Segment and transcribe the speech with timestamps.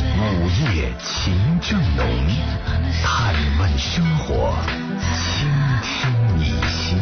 [0.00, 2.06] 午夜情正浓》，
[3.02, 4.54] 探问生活，
[5.12, 5.48] 倾
[5.82, 6.98] 听你心。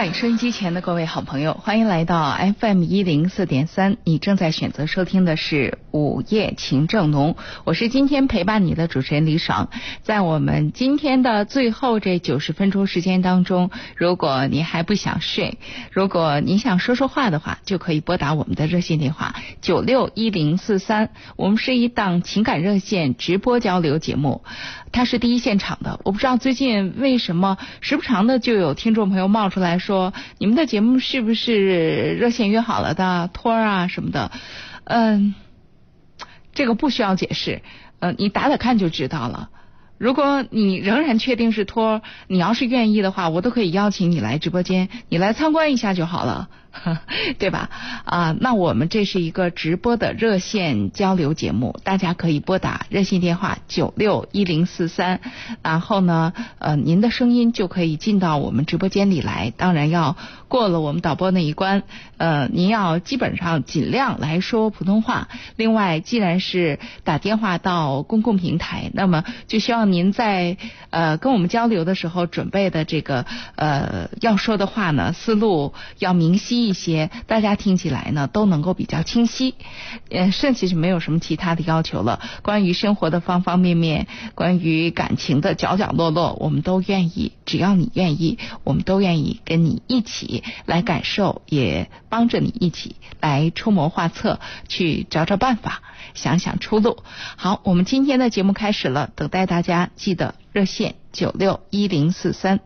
[0.00, 3.96] 嗨，收音机前的各位好朋友，欢迎来到 FM 一零四点三。
[4.04, 7.34] 你正在选择收听的是《午夜情正浓》，
[7.64, 9.70] 我是今天陪伴你的主持人李爽。
[10.04, 15.58] 在我们今天的最后这九十分钟时间当中，如果你还不想睡，
[15.90, 21.10] 如果你想说说话的话，就可以拨打我们的热线电话九六一零四三。
[21.34, 24.44] 我们是一档情感热线直播交流节目，
[24.92, 25.98] 它是第一现场的。
[26.04, 34.30] 我不知道最近为什么时不常的就有听众朋友冒出来，说你们的节目是不是热线约好了的托儿啊什么的？
[34.84, 35.34] 嗯，
[36.52, 37.62] 这个不需要解释，
[37.98, 39.48] 呃，你打打看就知道了。
[39.96, 46.50] 如果你仍然确定是托儿，你要是愿意的话，我都可以邀请你来直播间，你来参观一下就好了，
[47.38, 47.70] 对吧？
[48.04, 55.20] 啊，那我们这是一个直播的热线交流节目，大家可以拨打热线电话九六一零四三，
[55.62, 59.52] 然后呢，呃，您的声音就可以进到我们直播间里来。
[59.56, 60.16] 当然要
[60.46, 61.82] 过了我们导播那一关，
[62.16, 65.28] 呃，您要基本上尽量来说普通话。
[65.56, 70.56] 另外，既然是打电话到公共平台，那么就希望您在
[70.90, 79.54] 呃跟我们交流的时候准备的这个呃要说的话呢，思路要明晰一些，大家听起来呢都能够比较清晰。
[80.10, 82.20] 呃，剩下就没有什么其他的要求了。
[82.42, 95.82] 关于生活的方方面面，关于感情的角角落落，我们都愿意，只要你愿意，我们都愿意跟你一起来感受，也帮着你一起来出谋划策，去找找办法，
[96.14, 96.98] 想想出路。
[97.36, 102.60] 好，我们今天的节目开始了，等待大家记得热线九六一零四三。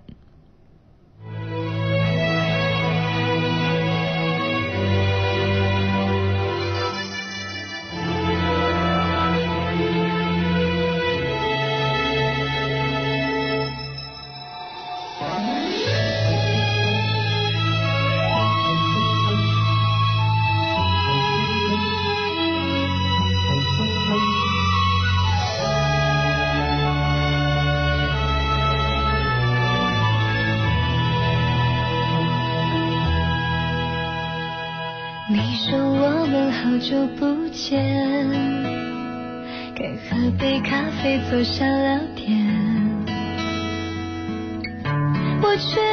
[36.82, 37.80] 好久不见，
[39.72, 42.44] 该喝杯咖啡坐下聊天。
[45.40, 45.91] 我却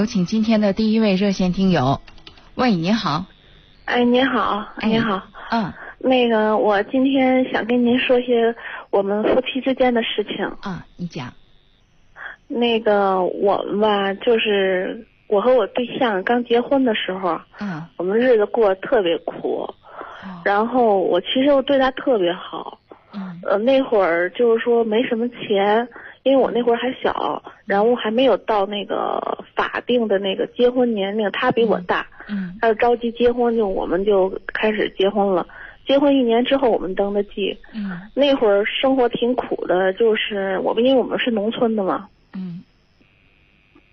[0.00, 2.00] 有请今天的第一位热线听友。
[2.54, 3.26] 喂，你好。
[3.84, 5.22] 哎，您好，哎您好。
[5.50, 8.56] 嗯那个，我今天想跟您说些
[8.88, 10.46] 我们夫妻之间的事情。
[10.62, 11.30] 啊，你讲。
[12.48, 19.64] 那个，我们吧，就是我和我对象刚结婚的时候，嗯我们日子过得特别苦。
[19.64, 19.74] 哦
[20.46, 22.78] 然后我其实我对他特别好，
[23.12, 25.86] 嗯呃，那会儿就是说没什么钱，
[26.22, 35.46] 因为我那会儿还小，然后还没有到那个法定的那个结婚年龄，他比我大，嗯他就着急结婚，就我们就开始结婚了。
[35.86, 37.56] 结婚一年之后，我们登的记。
[37.74, 42.62] 嗯那会儿生活挺苦的，就是我们因为我们是农村的嘛，嗯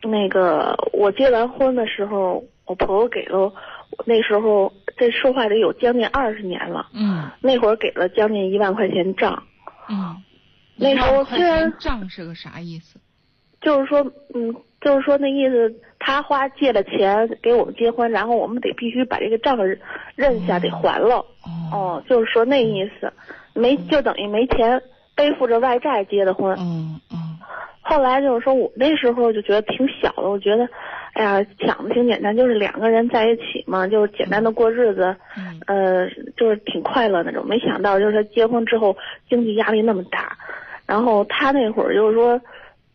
[0.04, 3.54] 那个我结完婚的时候，我婆婆给了我
[4.06, 9.42] 那时候这说话得有将近二十年了，嗯那会儿给了将近一万块钱账，
[9.90, 10.16] 嗯，
[10.78, 13.00] 那时候虽然账是个啥意思？
[13.60, 14.00] 就是说，
[14.34, 19.58] 嗯，就是说那意思，他花借了钱给我们结婚，然后我们得必须把这个账
[20.16, 21.18] 认下，得还了。
[21.18, 23.12] 哦哦，就是说那意思，
[23.54, 24.82] 没就等于没钱，
[25.16, 26.56] 背负着外债结的婚。
[26.60, 27.18] 嗯嗯
[27.82, 30.68] 后来就是说我那时候就觉得挺小的，我觉得，
[31.14, 37.48] 哎呀，想的挺简单，就是两个人在一起嘛，就是简单的过日子，嗯呃，就是挺快乐那种。
[37.48, 38.96] 没想到就是他结婚之后
[39.30, 40.38] 经济压力那么大，
[40.88, 42.42] 然后他那会儿就是说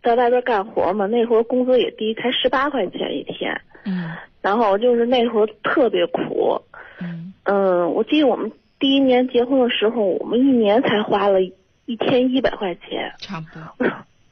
[0.02, 4.10] 在外边干活嘛，那会儿工资也低，才十八块钱一天，嗯
[4.40, 6.60] 然后就是那会儿特别苦。
[7.00, 8.50] 嗯嗯，我记得我们
[8.80, 13.12] 第一年结婚的时候，我们一年才花了一千一百块钱。
[13.18, 13.86] 差不多。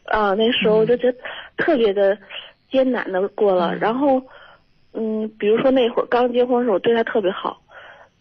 [0.04, 1.18] 啊，那时候就觉得
[1.56, 2.18] 特别的
[2.70, 3.74] 艰难的过了。
[3.74, 4.20] 嗯然后，
[4.94, 7.60] 嗯，比如说那会儿刚结婚的时候，我对他特别好，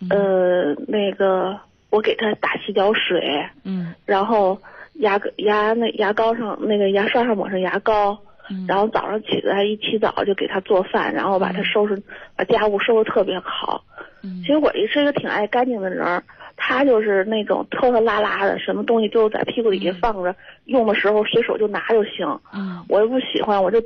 [0.01, 1.57] 嗯呃，那个
[1.89, 4.59] 我给他打洗脚水，嗯然后
[5.00, 8.18] 牙膏牙那牙膏上那个牙刷上抹上牙膏，
[8.50, 12.01] 嗯，然后早上起来一起早就给他做饭，然后把他嗯收拾，
[12.36, 13.84] 把家务收拾特别好。
[14.22, 16.22] 嗯其实我也是一个挺爱干净的人儿，
[16.57, 20.36] 他就是那种拖拖拉拉的，什么东西就在屁股底下嗯放着，
[20.66, 22.28] 用的时候随手就拿就行。
[22.54, 23.80] 嗯我又不喜欢，我就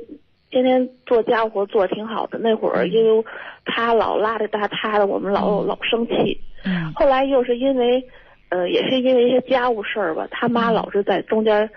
[0.50, 2.38] 天天做家务活做的挺好的。
[2.38, 3.24] 那会儿嗯因为
[3.64, 6.40] 他老邋里邋遢的，我们老嗯老生气。
[6.64, 8.02] 嗯后来又是因为，
[8.50, 11.68] 呃，也是因为一些家务事儿吧，他妈嗯老是在中间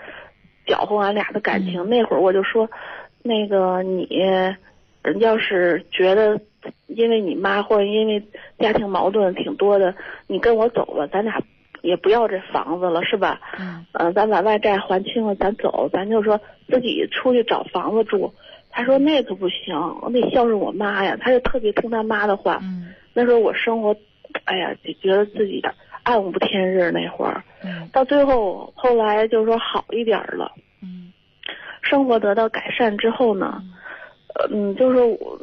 [0.66, 1.82] 搅和俺俩的感情。
[1.82, 2.70] 嗯那会儿我就说，
[3.24, 4.56] 那个你呃
[5.20, 6.40] 要是觉得
[6.88, 8.22] 因为你妈或者因为
[8.60, 9.96] 家庭矛盾挺多的，
[10.28, 11.42] 你跟我走吧，咱俩
[11.82, 13.40] 也不要这房子了，是吧？
[13.58, 18.34] 嗯呃，咱把外债还清了，咱走，咱就说自己出去找房子住。
[18.70, 21.18] 他说那可不行，我得孝顺我妈呀。
[21.20, 22.60] 他就特别听他妈的话。
[22.62, 23.96] 嗯那时候我生活，
[24.44, 25.60] 哎呀，就觉得自己
[26.08, 26.90] 暗无天日。
[26.92, 30.52] 那会儿嗯到最后，后来就是说好一点了，
[30.82, 31.12] 嗯
[31.82, 33.62] 生活得到改善之后呢，
[34.36, 35.38] 呃嗯，就是说我，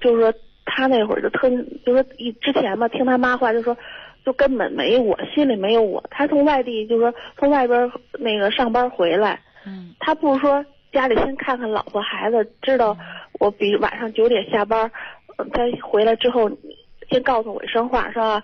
[0.00, 0.34] 就是说
[0.64, 1.48] 他那会儿就特，
[1.86, 3.76] 就说一之前吧，听他妈话，就说
[4.24, 6.02] 就根本没我，心里没有我。
[6.10, 12.96] 他从外地就是说从外边那个上班回来，嗯他不是说家里先看看老婆孩子，知道
[13.38, 14.90] 我比晚上九点下班，
[15.36, 16.50] 呃他回来之后
[17.10, 18.42] 先告诉我一声话，说啊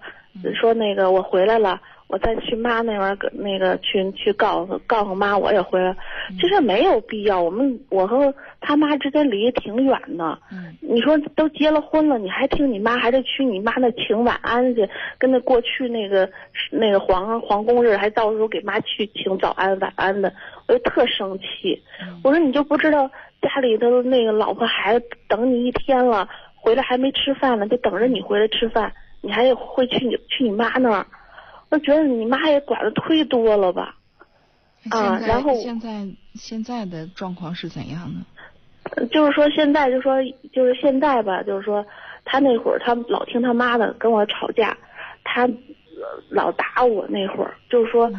[0.55, 5.95] 说那个我回来了，我再去妈那边那个去去告诉告诉妈我也回来。
[6.41, 10.39] 其实没有必要，我们我和他妈之间离得挺远的。
[10.53, 14.89] 嗯你说都结了婚了，你还听你妈，还得去你妈那请晚安去，
[15.19, 16.29] 跟那过去那个
[16.71, 20.33] 那个皇皇宫似的，还到时候给妈去请早安晚安的，
[20.67, 21.83] 我就特生气。
[22.25, 23.11] 我说你就不知道
[23.43, 26.27] 家里头那个老婆孩子等你一天了，
[26.57, 31.07] 回来还没吃饭呢，就等着你回来吃饭，你还会去你去你妈那儿，
[31.71, 33.95] 我觉得你妈也管的忒多了吧。
[34.91, 38.21] 啊然后现在现在的状况是怎样呢？
[38.97, 40.15] 呃就是说现在就说
[40.53, 41.85] 就是现在吧，就是说
[42.25, 44.77] 他那会儿他老听他妈的跟我吵架，
[45.25, 45.53] 他呃
[46.31, 48.11] 老打我那会儿，就是说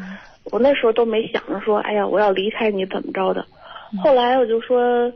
[0.52, 3.46] 我那时候都没想着说，哎呀我要离开你怎么着的。
[4.04, 5.12] 后来我就说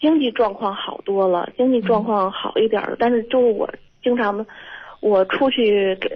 [0.00, 3.70] 经济状况好多了，经济状况好一点了，但是就是我
[4.02, 4.44] 经常的
[5.02, 6.08] 我出去给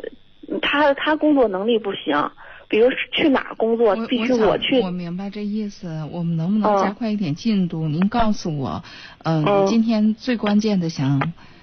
[0.62, 2.30] 他他工作能力不行，
[2.68, 7.88] 比如去哪儿工作必须我去我明白这意思，我们能不能嗯加快一点进度？
[7.88, 8.82] 您告诉我，
[9.24, 11.20] 嗯、嗯今天最关键的想，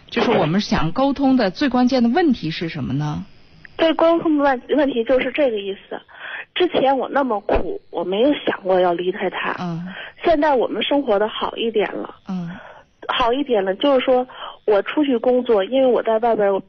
[0.10, 3.26] 就是我们想沟通的最关键的问题是什么呢？
[3.78, 6.00] 最沟通的问问题就是这个意思。
[6.54, 9.56] 之前我那么苦，我没有想过要离开他。
[9.60, 9.88] 嗯
[10.24, 12.50] 现在我们生活的好一点了，嗯
[13.08, 14.28] 好一点了，就是说
[14.66, 16.62] 我出去工作，因为我在外边呃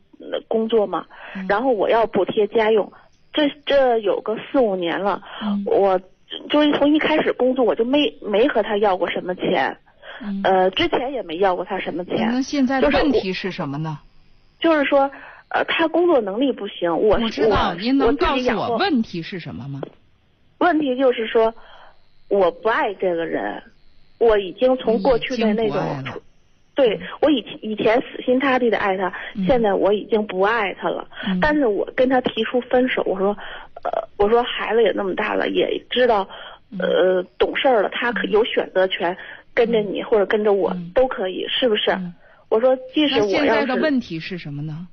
[0.49, 1.05] 工作嘛，
[1.37, 2.93] 嗯然后我要补贴家用，
[3.33, 5.99] 这这有个四五年了，嗯我
[6.51, 9.77] 就是从一开始工作我就没没和他要过什么钱，
[10.23, 10.41] 嗯。
[10.45, 13.99] 呃，之前也没要过他什么钱，那现在的问题是什么呢？
[14.61, 15.11] 就是说，
[15.49, 19.81] 呃，他工作能力不行，我我知道，您能告诉我问题是什么吗？
[20.59, 21.53] 问题就是说，
[22.29, 23.63] 我不爱这个人，
[24.19, 26.03] 我已经从过去的那种了，
[26.75, 31.07] 对我以前以前死心塌地的爱他，嗯现在我已经不爱他了。
[31.27, 33.37] 嗯但是我跟他提出分手，我说，
[33.85, 36.29] 呃，我说孩子也那么大了，也知道
[36.79, 39.17] 呃懂事儿了，他可有选择权，
[39.55, 41.91] 跟着你或者跟着我嗯都可以，是不是？
[41.93, 42.13] 嗯
[42.51, 44.87] 我说即使我要是现在的问题是什么呢？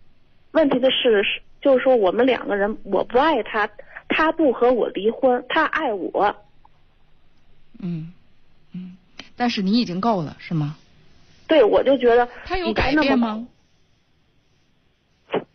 [0.52, 3.70] 问题的是是就是说我们两个人我不爱他，
[4.08, 6.36] 他不和我离婚，他爱我。
[7.80, 8.12] 嗯
[8.74, 8.98] 嗯，
[9.36, 10.76] 但是你已经够了，是吗？
[11.52, 13.46] 对，我就觉得他有改变吗？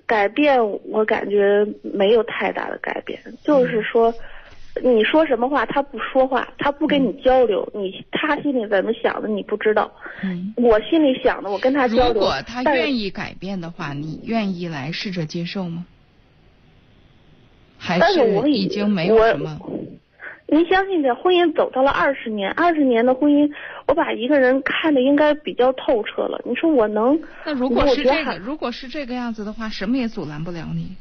[0.04, 4.12] 改变我感觉没有太大的改变，就是说，
[4.82, 9.90] 你说什么话他不说话，他不跟你交流，你他心里怎么想的你不知道，
[10.22, 10.52] 嗯。
[10.58, 12.12] 我心里想的我跟他交流。
[12.12, 15.86] 如果他愿意改变的话，你愿意来试着接受吗？
[17.78, 19.58] 还但是我已经没有什么？
[20.48, 23.50] 您相信这婚姻走到了二十年，二十年的婚姻，
[23.88, 26.40] 我把一个人看的应该比较透彻了。
[26.44, 27.20] 你说我能？
[27.44, 30.96] 那如果是这个，如果是这个样子的话，什么也阻拦不了你，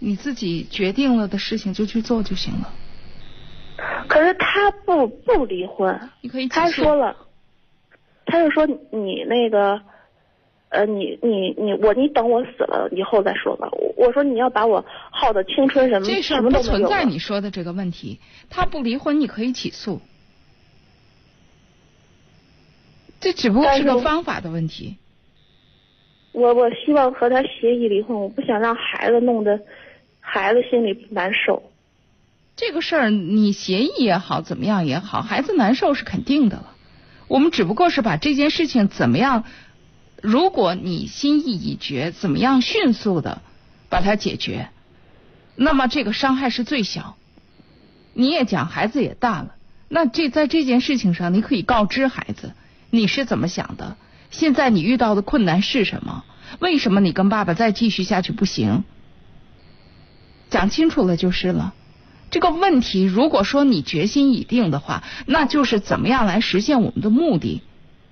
[0.00, 2.72] 你自己决定了的事情就去做就行了。
[4.08, 7.16] 可是他不不离婚，你可以他说了，
[8.26, 9.80] 他就说你那个，
[10.70, 13.68] 呃，你你你我你等我死了以后再说吧。
[13.72, 17.04] 我我说你要把我耗的青春什么这事儿不存在。
[17.04, 18.20] 你说的这个问题。
[18.48, 20.00] 他不离婚，你可以起诉，
[23.20, 24.96] 这只不过是个方法的问题。
[26.32, 29.60] 我我希望和他协议离婚，我不想让孩子弄得
[30.20, 31.64] 孩子心里难受。
[32.54, 36.76] 这个事儿你协议也好，怎么样也好，孩子难受是肯定的了。
[37.26, 39.44] 我们只不过是把这件事情怎么样，
[40.22, 43.42] 如果你心意已决，怎么样迅速的
[43.88, 44.70] 把它解决，
[45.56, 47.16] 那么这个伤害是最小。
[48.12, 49.54] 你也讲孩子也大了，
[49.88, 52.52] 那这在这件事情上，你可以告知孩子
[52.90, 53.96] 你是怎么想的，
[54.30, 56.24] 现在你遇到的困难是什么，
[56.58, 58.84] 为什么你跟爸爸再继续下去不行，
[60.50, 61.72] 讲清楚了就是了。
[62.30, 67.62] 这个问题，如果说你决心已定的话，那就是怎么样来实现我们的目的，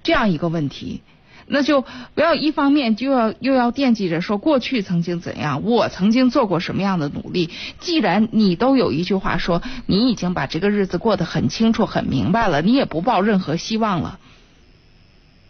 [0.03, 1.03] 这样一个问题。
[1.51, 1.83] 那就
[2.15, 7.51] 不要一方面就要又要惦记着说过去曾经怎样，我曾经做过什么样的努力。
[7.81, 14.21] 既然你都有一句话说，你已经把这个日子过得很清楚、很明白了，你也不抱任何希望了。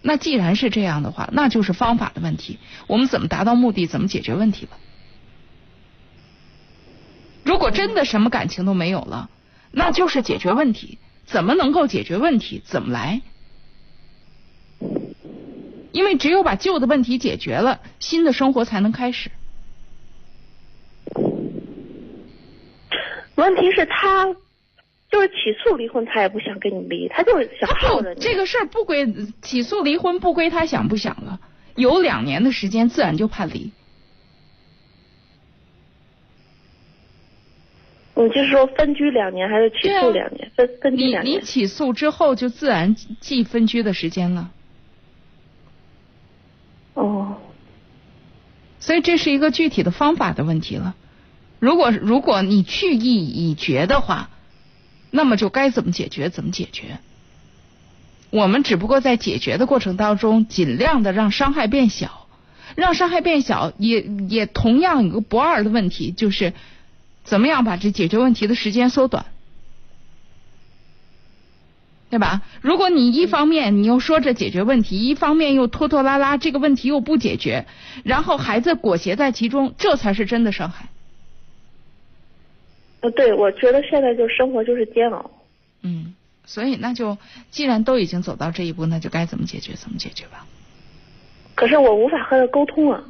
[0.00, 2.58] 那既然是这样的话，那就是方法的问题。
[2.86, 4.76] 我们怎么达到目的，怎么解决问题了？
[7.42, 9.28] 如果真的什么感情都没有了，
[9.72, 10.98] 那就是解决问题。
[11.26, 12.62] 怎么能够解决问题？
[12.64, 13.20] 怎么来？
[15.92, 19.30] 因为只有把旧的问题解决了，新的生活才能开始。
[23.34, 24.26] 问题是他
[25.10, 28.20] 就是起诉离婚，他也不想跟你离，他就是想耗着，你。
[28.20, 29.06] 这个事儿不归
[29.40, 31.40] 起诉离婚，不归他想不想了。
[31.76, 33.70] 有两年的时间，自然就判离。
[38.16, 40.50] 你就是说分居两年还是起诉两年？
[40.56, 41.40] 分分居你你。
[41.40, 44.50] 起诉之后，就自然记分居的时间了。
[46.94, 47.36] 哦，
[48.88, 50.94] 所以这是一个具体的方法的问题了。
[51.58, 54.30] 如果如果你去意已决的话，
[55.10, 56.96] 那么就该怎么解决怎么解决。
[58.30, 62.28] 我们只不过在解决的过程当中，尽量的让伤害变小，
[62.76, 66.54] 让伤害变小，也也同样有个不二的问题，就是
[67.24, 69.26] 怎么样把这解决问题的时间缩短。
[72.10, 72.42] 对吧？
[72.62, 77.66] 如果你一方面你又说着解决问题，一方面又拖拖拉拉，这个问题又不解决，
[78.02, 80.88] 然后孩子裹挟在其中，这才是真的伤害。
[83.00, 85.30] 呃，对，我觉得现在就生活就是煎熬。
[85.82, 86.14] 嗯，
[86.46, 87.18] 所以那就
[87.50, 90.46] 既然都已经走到这一步，那就该怎么解决怎么解决吧。
[91.54, 93.04] 可是我无法和他沟通啊。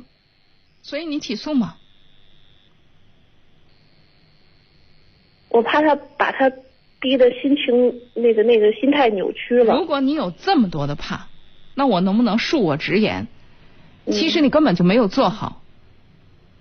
[0.83, 1.77] 所以你起诉嘛？
[5.51, 6.51] 我怕他把他
[7.01, 9.77] 逼的心情那个那个心态扭曲了。
[9.77, 11.27] 如果你有这么多的怕，
[11.75, 13.29] 那我能不能恕我直言？
[14.07, 15.61] 嗯其实你根本就没有做好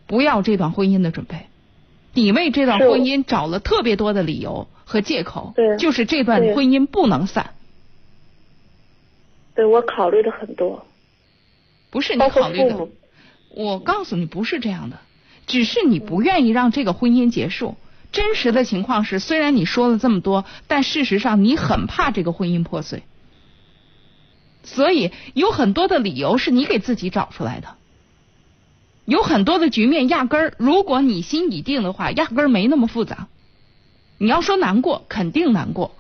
[0.06, 1.46] 不要这段婚姻的准备。
[2.14, 7.52] 你为这段婚姻找了特别多的理由和借口，对就是这段婚姻不能散，
[9.56, 10.86] 对我考虑的很多，
[11.90, 12.90] 不是你考虑的。。
[13.56, 15.00] 我告诉你，不是这样的，
[15.46, 17.78] 只是你不愿意让这个婚姻结束。
[18.12, 23.04] 真实的情况是，虽然你说了这么多，但事实上你很怕这个婚姻破碎，
[24.64, 27.76] 所以有很多的理由是你给自己找出来的。
[29.06, 33.28] 有很多的局面压根儿，如果你心已定的话，压根儿没那么复杂。
[34.18, 35.96] 你要说难过，肯定难过，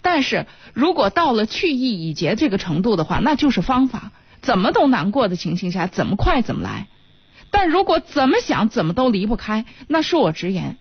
[0.00, 4.12] 但是如果到了去意已决这个程度的话，那就是方法。
[4.40, 6.88] 怎么都难过的情形下，怎么快怎么来。
[7.50, 10.78] 但如果怎么想怎么都离不开，那恕我直言，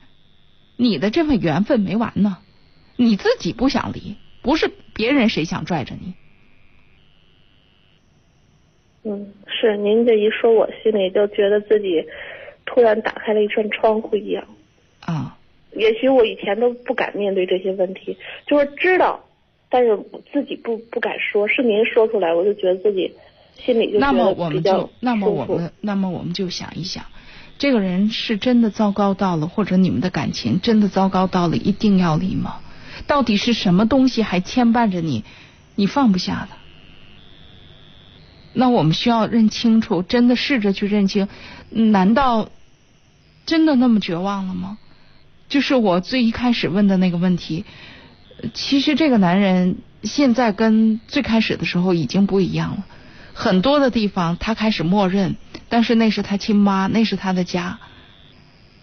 [0.81, 2.39] 你的这份缘分没完呢，
[2.95, 6.15] 你自己不想离，不是别人谁想拽着你。
[9.03, 12.03] 嗯，是您这一说，我心里就觉得自己
[12.65, 14.43] 突然打开了一扇窗户一样。
[15.01, 15.37] 啊，
[15.73, 19.23] 也许我以前都不敢面对这些问题，就是知道，
[19.69, 19.95] 但是
[20.33, 21.47] 自己不不敢说。
[21.47, 23.13] 是您说出来，我就觉得自己
[23.53, 27.05] 心里就那么我们就那么我们那么我们就想一想，
[27.61, 32.55] 这个人是真的糟糕到了，或者你们的感情真的糟糕到了一定要离吗？
[33.05, 35.23] 到底是什么东西还牵绊着你，
[35.75, 36.57] 你放不下的？
[38.53, 41.27] 那我们需要认清楚，真的试着去认清，
[41.69, 42.49] 难道
[43.45, 44.79] 真的那么绝望了吗？
[45.47, 47.63] 就是我最一开始问的那个问题，
[48.55, 52.85] 其实这个男人现在跟最开始的时候已经不一样了，
[53.41, 55.35] 很多的地方他开始默认，
[55.67, 57.79] 但是那是他亲妈，那是他的家，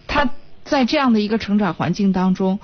[0.05, 0.31] 他
[0.65, 2.59] 在这样的一个成长环境当中。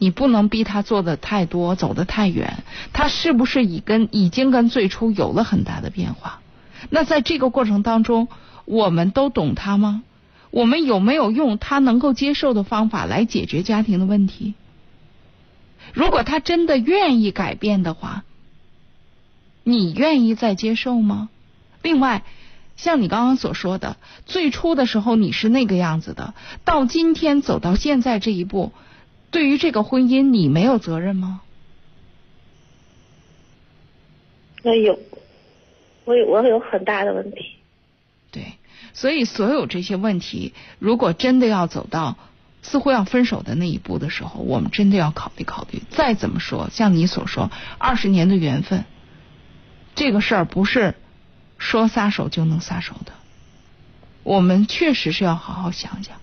[0.00, 2.64] 你不能逼他做的太多，走得太远。
[2.92, 6.40] 他是不是已跟已经跟最初有了很大的变化？
[6.90, 8.26] 那在这个过程当中，
[8.64, 10.02] 我们都懂他吗？
[10.50, 14.54] 我们有没有用他能够接受的方法来解决家庭的问题？
[15.92, 18.24] 如果他真的愿意改变的话，
[19.68, 21.28] 你愿意再接受吗？
[21.82, 22.22] 另外，
[22.76, 26.32] 像你刚刚所说的，最初的时候你是那个样子的，
[26.64, 28.72] 到今天走到现在这一步，
[29.30, 31.42] 对于这个婚姻你没有责任吗？
[34.62, 34.98] 我有，
[36.06, 37.56] 我有我有很大的问题。
[38.30, 38.54] 对，
[38.94, 42.16] 所以所有这些问题，如果真的要走到
[42.62, 45.82] 似乎要分手的那一步的时候，我们真的要考虑考虑。
[45.90, 48.84] 再怎么说，像你所说，二十年的缘分，
[49.98, 50.94] 这个事儿不是
[51.58, 53.10] 说撒手就能撒手的，
[54.22, 56.18] 我们确实是要好好想想，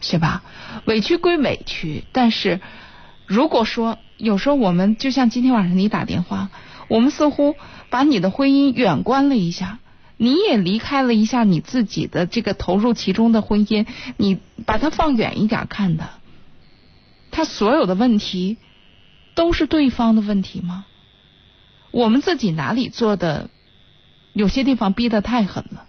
[0.00, 0.42] 是吧？
[0.86, 2.60] 委屈归委屈，但是
[3.26, 6.50] 如果说有时候我们就像今天晚上你打电话，
[6.88, 7.54] 我们似乎
[7.90, 9.78] 把你的婚姻远观了一下，
[10.16, 16.10] 你也离开了一下你自己的这个投入其中的婚姻，你把它放远一点看的，
[17.30, 18.56] 他所有的问题
[19.36, 20.84] 都是对方的问题吗？
[21.98, 23.50] 我们自己哪里做的
[24.32, 25.84] 有些地方逼得太狠了？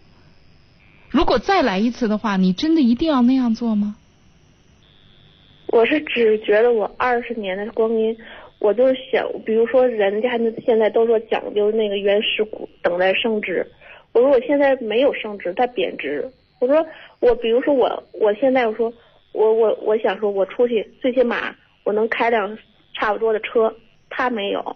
[1.12, 3.96] 如果再来一次的话，你真的一定要那样做吗？
[5.68, 8.18] 我是只觉得我二十年的光阴，
[8.58, 10.32] 我就是想，比如说人家
[10.66, 13.64] 现在都说讲究那个原始股等待升值，
[14.12, 16.28] 我说我现在没有升值，在贬值。
[16.60, 16.84] 我说
[17.20, 18.92] 我比如说我我现在我说
[19.32, 22.58] 我我我想说我出去最起码我能开辆
[22.96, 23.76] 差不多的车，
[24.10, 24.76] 他没有。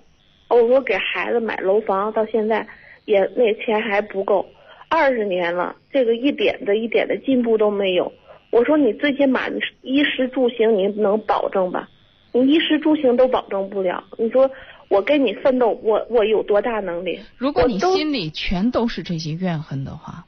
[0.54, 2.68] 哦我说给孩子买楼房到现在
[3.06, 4.46] 也那钱还不够，
[4.88, 8.14] 二十年了，这个一点的一点的进步都没有。
[8.52, 11.90] 我说你最起码你衣食住行你能保证吧？
[12.32, 14.52] 你衣食住行都保证不了，你说
[14.90, 17.20] 我跟你奋斗，我我有多大能力？
[17.38, 20.26] 如果你心里全都是这些怨恨的话，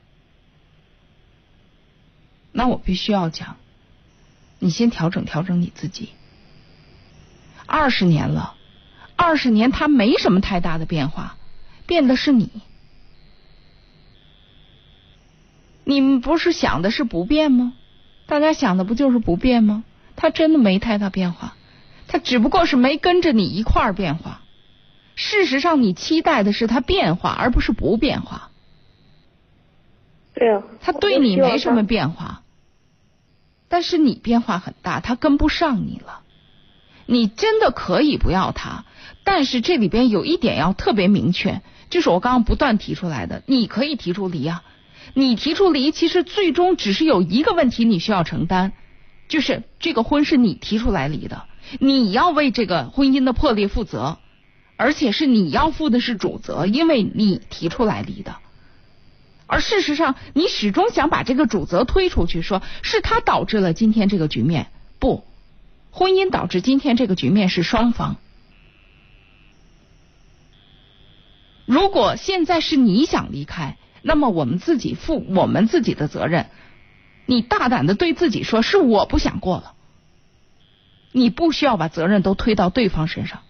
[2.51, 3.57] 那我必须要讲，
[4.57, 6.09] 你先调整调整你自己。
[7.67, 8.55] 二十年了，
[9.15, 11.37] 二十年他没什么太大的变化，
[11.85, 12.49] 变的是你。
[15.83, 17.73] 你们不是想的是不变吗？
[18.25, 19.83] 大家想的不就是不变吗？
[20.15, 21.55] 他真的没太大变化，
[22.07, 24.41] 他只不过是没跟着你一块儿变化。
[25.15, 28.49] 事实上，你期待的是他变化，而不是不变化。
[30.33, 32.43] 对啊，他对你没什么变化，
[33.69, 36.21] 但是你变化很大，他跟不上你了。
[37.05, 38.83] 你真的可以不要他，
[39.25, 44.63] 但是这里边有一点要特别明确，就是我刚刚不断提出来的，你可以提出离啊，
[45.15, 48.71] 你提出离，其实最终只是有一个问题你需要承担，
[49.27, 51.43] 就是这个婚是你提出来离的，
[51.79, 54.19] 你要为这个婚姻的破裂负责，
[54.77, 58.37] 而且是你要负的是主责，因为你提出来离的。
[59.47, 64.67] 而事实上，你始终想把这个主责推出去，说是他导致了今天这个局面。
[64.99, 65.23] 不，
[65.89, 68.17] 婚姻导致今天这个局面是双方。
[71.65, 76.47] 如果现在是你想离开，那么我们自己负我们自己的责任。
[77.25, 79.73] 你大胆的对自己说，是我不想过了。
[81.11, 83.41] 你不需要把责任都推到对方身上。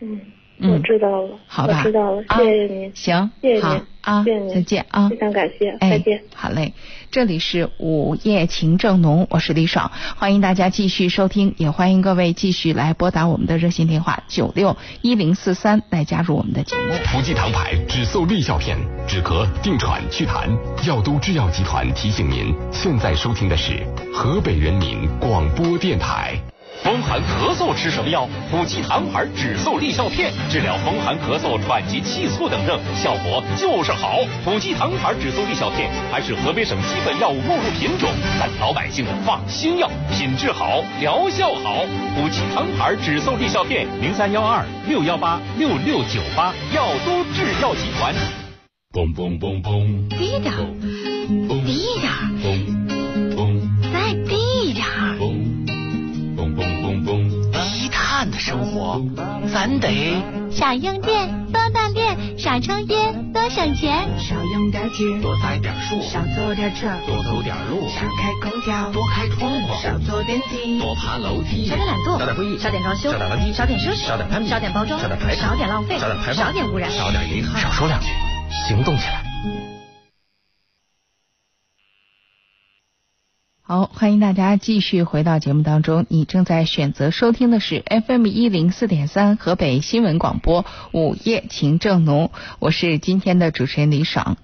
[0.00, 0.20] 嗯，
[0.58, 6.22] 嗯我知道了，好吧我知道了，啊谢谢您，行，谢谢您啊，谢谢您再见啊，非常感谢，哎，再见。
[6.34, 6.72] 好嘞，
[7.10, 16.94] 这里是午夜情正浓，我是李爽，欢迎大家继续收听，也欢迎各位继续来拨打我们的热线电话九六一零四三来加入我们的节目。
[17.04, 20.48] 福济堂牌止嗽利效片，止咳、定喘、祛痰。
[20.86, 23.72] 药都制药集团提醒您，现在收听的是
[24.12, 26.38] 河北人民广播电台。
[26.84, 28.28] 风寒咳嗽吃什么药？
[28.50, 34.18] 补气堂牌止嗽利效片，治疗风寒咳嗽、喘急气促等症，效果就是好。
[34.44, 41.86] 补气堂牌止嗽利效片还是河北省基本药物目录品种，但老百姓放心药，品质好，疗效好。
[42.14, 48.14] 补气堂牌止嗽利效片，零三幺二六幺八六六九八，药都制药集团。
[48.92, 50.60] 嘣嘣嘣嘣，低点儿，
[51.48, 52.12] 嘣低点
[58.44, 59.00] 生活，
[59.54, 59.88] 咱得
[60.50, 64.06] 少用电，多锻炼；少抽烟，多省钱。
[64.18, 78.08] 少用点纸，多栽点树，少坐点车，多走点路，少开空调，多开窗户，少坐电梯，多爬楼梯，少点懒惰，少点会议，少点装修，少点垃圾，少点奢侈，少点攀比，少点包装，少点排场，少点浪费，少点排放，少点污染，少点遗憾，少说两句，
[78.68, 79.33] 行动起来。
[83.74, 86.06] 好，欢迎大家继续回到节目当中。
[86.08, 94.36] 你正在选择收听的是 FM 一零四点三河北新闻广播午夜情正浓，我是今天的主持人李爽。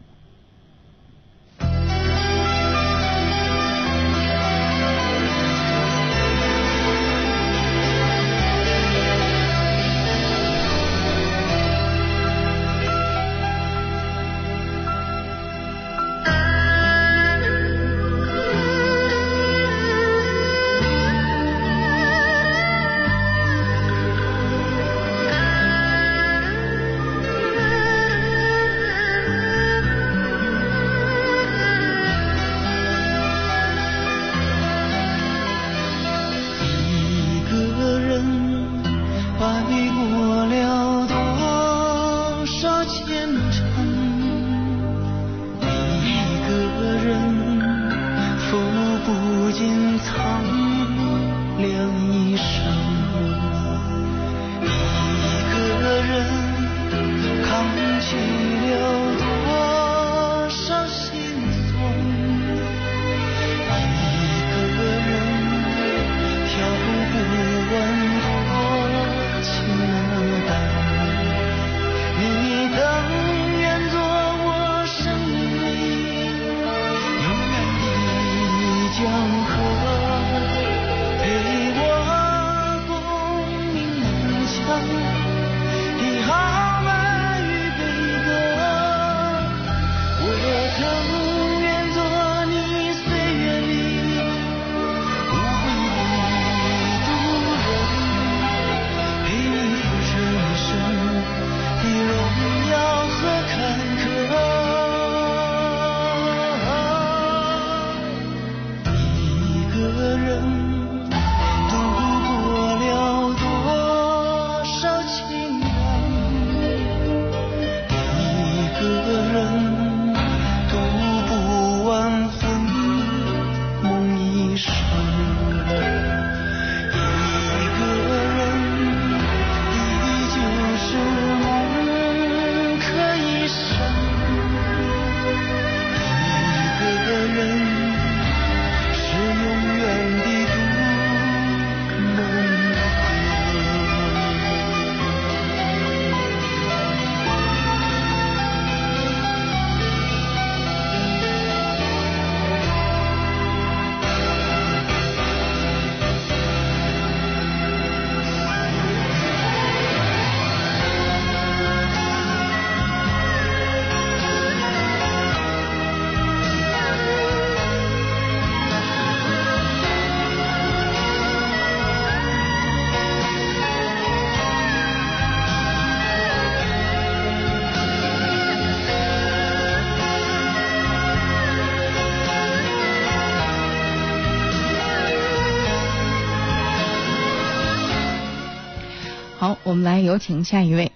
[189.71, 190.91] 我们来有请下一位。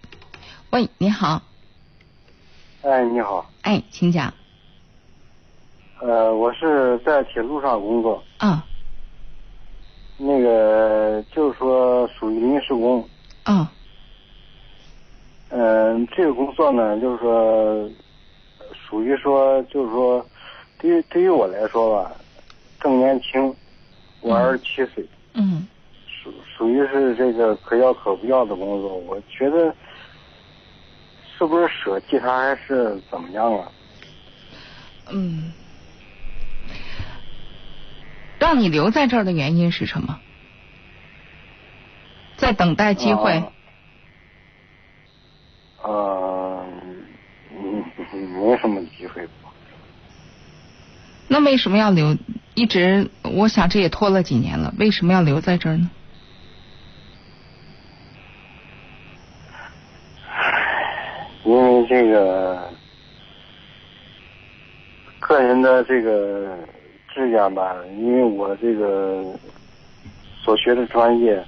[0.70, 1.40] 喂，你好，
[2.82, 4.34] 哎，你好，哎，请讲。
[6.00, 8.66] 呃，我是在铁路上工作，啊。
[10.16, 13.08] 那个就是说属于临时工，
[13.44, 13.70] 啊。
[15.50, 17.88] 嗯、这个工作呢，就是说，
[18.72, 20.26] 属于说，就是说，
[20.78, 22.12] 对于对于我来说吧，
[22.80, 23.54] 正年轻，
[24.20, 25.64] 我二十七岁，嗯
[26.24, 29.74] 属属于是这个可要可不要的工作，我觉得
[31.37, 33.70] 是不是舍弃他还是怎么样啊？
[35.12, 35.52] 嗯，
[38.38, 40.18] 让你留在这儿的原因是什么？
[42.37, 43.32] 在等待机会。
[43.32, 43.52] 啊
[45.82, 46.64] 呃，
[47.52, 47.84] 嗯，
[48.32, 49.52] 没什么机会吧。
[51.28, 52.16] 那为什么要留？
[52.54, 55.90] 一直，我想这也拖了几年了，为什么要留在这儿呢？
[61.44, 62.70] 因为这个
[65.20, 66.57] 个人的这个
[67.12, 69.22] 志愿吧，因为我这个
[70.42, 71.44] 所学的专业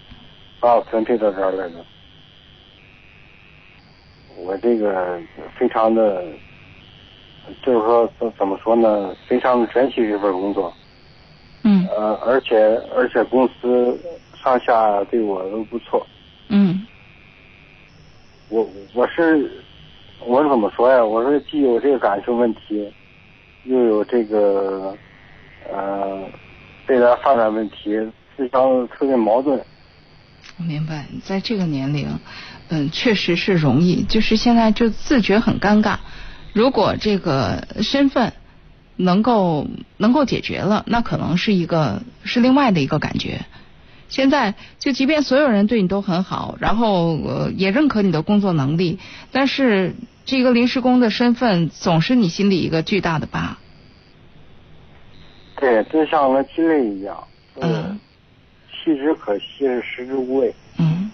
[0.61, 1.85] 把我分配到这儿来了，
[4.37, 5.18] 我这个
[5.59, 6.22] 非常的，
[7.62, 10.72] 就是说怎怎么说呢，非常的珍惜这份工作，
[11.62, 11.87] 嗯。
[11.88, 12.59] 呃，而且
[12.94, 13.98] 而且公司
[14.35, 16.06] 上下对我都不错，
[16.48, 16.87] 嗯。
[18.48, 19.50] 我我是
[20.24, 21.05] 我是怎么说呀？
[21.05, 22.92] 我说既有这个感情问题，
[23.64, 24.96] 又有这个
[25.70, 26.29] 呃
[26.88, 27.96] 未来发展问题，
[28.37, 29.61] 思想特别矛盾。
[30.59, 32.09] 我明白，在这个年龄，
[32.68, 35.98] 嗯，确实是容易，就是现在就自觉很尴尬。
[36.52, 38.33] 如果这个身份
[38.96, 39.66] 能够
[39.98, 43.42] 能够解决了，那可能是一个是另外的一个感觉。
[44.09, 48.99] 现在就即便所有人对你都很好，然后呃也认可你的工作能力，
[49.33, 53.59] 但是这个临时工的身份总是你心里一个巨大的疤。
[55.59, 57.27] 对，就像那鸡肋一样，
[57.61, 57.99] 嗯
[58.69, 60.55] 弃之可惜，食之无味。
[60.79, 61.11] 嗯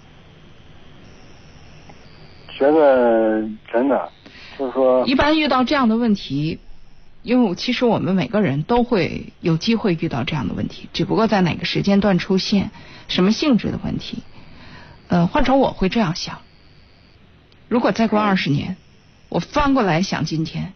[2.59, 3.41] 觉得
[3.73, 4.09] 真的
[4.59, 6.59] 就是说，一般遇到这样的问题，
[7.23, 12.71] 因为其实我们每个人都会有机会遇到这样的问题，只不过在哪个时间段出现，
[13.07, 14.23] 什么性质的问题。
[15.09, 16.41] 呃，换成我会这样想：
[17.69, 18.77] 如果再过二十年，
[19.29, 20.73] 我翻过来想今天，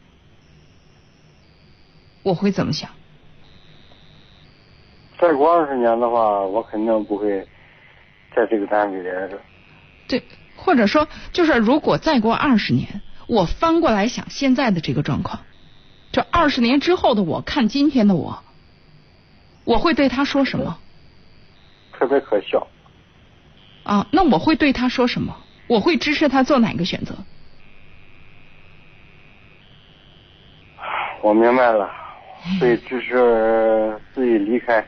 [2.23, 2.91] 我会怎么想？
[5.19, 7.49] 再过二十年的话，我肯定不会
[8.37, 9.41] 在这个单位待着。
[10.07, 10.23] 对，
[10.55, 15.41] 或者说，就是如果再过二十年，我翻过来想现在的这个状况，
[16.17, 18.43] 这二十年之后的我看今天的我，
[19.65, 20.79] 我会对他说什么？
[21.93, 22.67] 特别可笑。
[23.85, 25.37] 啊，那我会对他说什么？
[25.67, 27.15] 我会支持他做哪个选择？
[31.21, 31.91] 我明白了，
[32.59, 34.83] 所以支持自己离开。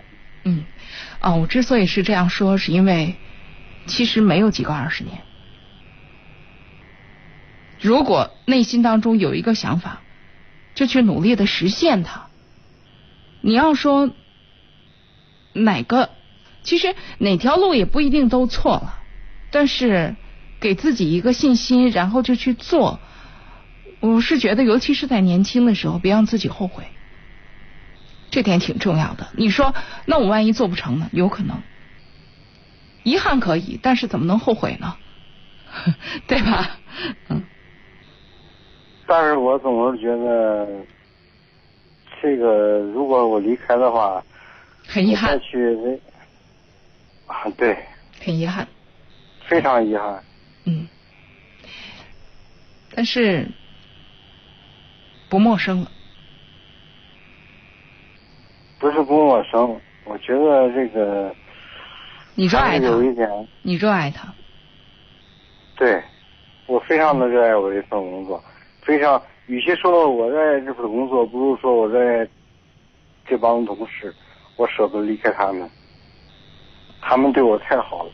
[0.45, 0.65] 嗯，
[1.21, 3.17] 啊，我之所以是这样说，是因为
[3.85, 5.19] 其实没有几个二十年。
[7.83, 10.01] 如果内心当中有一个想法，
[10.79, 12.29] 就去努力的实现它。
[13.41, 14.11] 你要说
[15.53, 16.11] 哪个，
[16.63, 19.03] 其实哪条路也不一定都错了，
[19.51, 20.15] 但是
[20.61, 23.01] 给自己一个信心，然后就去做。
[23.99, 26.85] 我是觉得，尤其是在年轻的时候，别让自己后悔，
[28.31, 29.27] 这点挺重要的。
[29.37, 29.75] 你说，
[30.07, 31.09] 那我万一做不成呢？
[31.11, 31.61] 有可能，
[33.03, 34.95] 遗憾可以，但是怎么能后悔呢？
[36.29, 36.79] 对吧？
[37.31, 37.43] 嗯。
[39.09, 40.69] 但是我总是觉得，
[42.21, 44.23] 这个如果我离开的话，
[44.87, 45.31] 很遗憾。
[45.31, 46.01] 再去，
[47.27, 47.75] 啊，对，
[48.23, 48.69] 很遗憾，
[49.47, 50.23] 非常遗憾。
[50.65, 50.87] 嗯，
[52.95, 53.49] 但是
[55.31, 55.81] 不陌生。
[55.81, 55.91] 了。
[58.79, 61.35] 不是不陌生，我觉得这个
[62.35, 64.33] 你热爱他有一点，你热爱他，
[65.77, 66.01] 对，
[66.67, 68.45] 我非常的热爱我这份工作，
[68.89, 72.27] 非常，与其说我热爱这份工作，不如说我在
[73.27, 74.15] 这帮同事，
[74.57, 75.69] 我舍不得离开他们，
[77.03, 78.11] 他们对我太好了，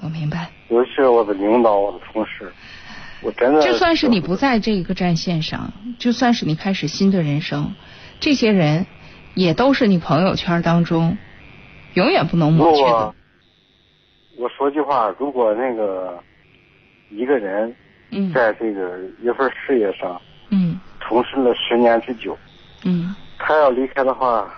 [0.00, 0.48] 我明白。
[0.68, 2.52] 尤其是我的领导，我的同事，
[3.20, 7.74] 我真的就算是你不在这个战线上，就算是你开始新的人生，
[8.20, 8.86] 这些人
[9.34, 11.18] 也都是你朋友圈当中
[11.94, 13.12] 永远不能抹去的。
[14.36, 16.22] 我说句话，如果那个
[17.10, 17.74] 一个人
[18.10, 18.32] 嗯。
[18.32, 20.20] 在这个一份事业上
[20.50, 20.80] 嗯。
[21.00, 22.36] 从事了十年之久，
[22.84, 23.14] 嗯。
[23.38, 24.48] 他要离开的话，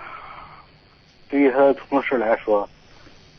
[1.29, 2.69] 对于他的同事来说，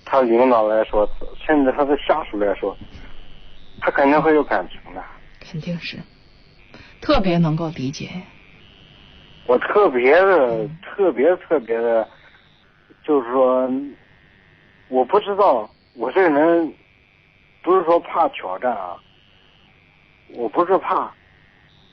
[0.05, 1.07] 他领导来说，
[1.45, 2.75] 甚至他的下属来说，
[3.81, 5.03] 他肯定会有感情的。
[5.39, 5.97] 肯定是。
[7.01, 8.09] 特别能够理解。
[9.45, 12.07] 我特别的、特别特别的，
[13.03, 13.69] 就是说，
[14.87, 16.73] 我不知道我这个人
[17.61, 18.95] 不是说怕挑战啊，
[20.35, 21.11] 我不是怕，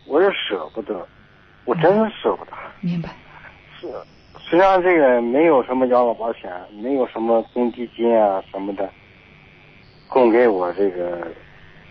[0.07, 1.07] 我是舍不得，
[1.65, 2.53] 我真的舍不得。
[2.81, 3.11] 明白。
[3.81, 3.89] 是，
[4.39, 6.51] 实际上这个没有什么养老保险，
[6.83, 8.89] 没有什么公积金啊什么的，
[10.09, 11.29] 供给我这个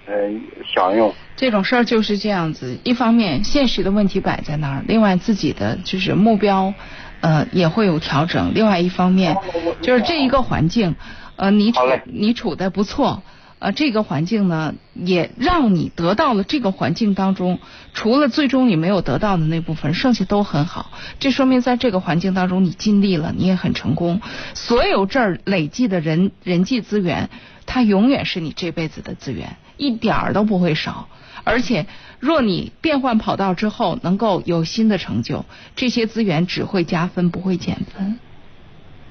[0.06, 0.30] 呃
[0.74, 1.14] 享用。
[1.36, 6.74] 这种事儿就是这样子，一方面现实的问题摆在那儿，另外自己的就是目标，
[7.22, 8.52] 呃也会有调整。
[8.54, 9.38] 另外一方面
[9.82, 10.96] 就是这一个环境，
[11.38, 13.24] 呃你处你处的不错，
[13.60, 17.60] 呃这个环境呢也让你得到了这个环境当中，
[17.94, 20.92] 除了最终你没有得到的那部分，剩下都很好。
[21.20, 24.22] 这说明在这个环境当中你尽力了，你也很成功。
[24.54, 27.30] 所有这儿累计的人人际资源，
[27.66, 31.08] 它永远是你这辈子的资源，一点儿都不会少。
[31.46, 31.88] 而且，
[32.20, 35.46] 若你变换跑道之后能够有新的成就，
[35.76, 38.20] 这些资源只会加分，不会减分。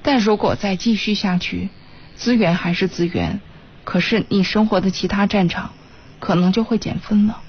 [0.03, 1.69] 但如果再继续下去，
[2.15, 3.41] 资源还是资源，
[3.89, 5.71] 可是你生活的其他战场
[6.19, 7.41] 可能就会减分了。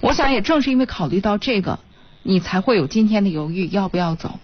[0.00, 1.78] 我想也正是因为考虑到这个，
[2.22, 4.38] 你才会有今天的犹豫要不要走。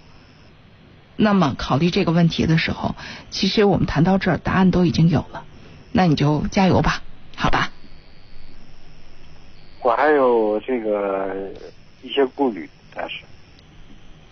[1.17, 2.95] 那么考虑这个问题的时候，
[3.29, 5.45] 其实我们谈到这儿，答案都已经有了，
[5.93, 7.03] 那你就加油吧，
[7.37, 7.71] 好吧？
[9.83, 11.53] 我还有这个
[12.01, 13.17] 一些顾虑，但是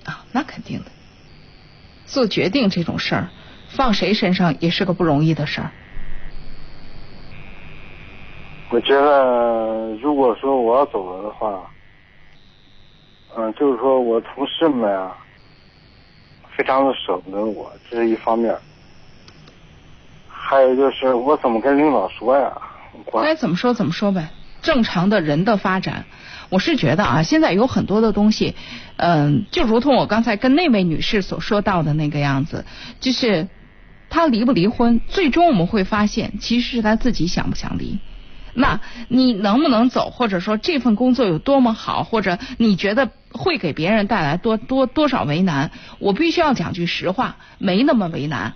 [0.05, 0.87] 啊，那肯定的。
[2.07, 3.29] 做决定这种事儿，
[3.69, 5.71] 放谁身上也是个不容易的事儿。
[8.71, 11.59] 我觉得如果说我要走了的话，
[13.37, 15.17] 嗯，就是说我同事们啊，
[16.55, 18.55] 非常的舍不得我，这是一方面。
[20.29, 22.53] 还有就是我怎么跟领导说呀？
[23.23, 24.29] 该怎么说怎么说呗。
[24.61, 26.05] 正常的人的发展，
[26.51, 28.55] 我是觉得啊，现在有很多的东西，
[28.97, 32.67] 嗯、就如同我刚才跟那位女士所说到的那个样子，
[33.01, 33.49] 就是
[34.11, 37.99] 他离不离婚，最终我们会发现，其实是他自己想不想离。
[38.55, 45.71] 那你能不能走，或者说这份工作有多么好，或者你觉得会给别人带来多多多少为难？
[45.99, 48.55] 我必须要讲句实话，没那么为难。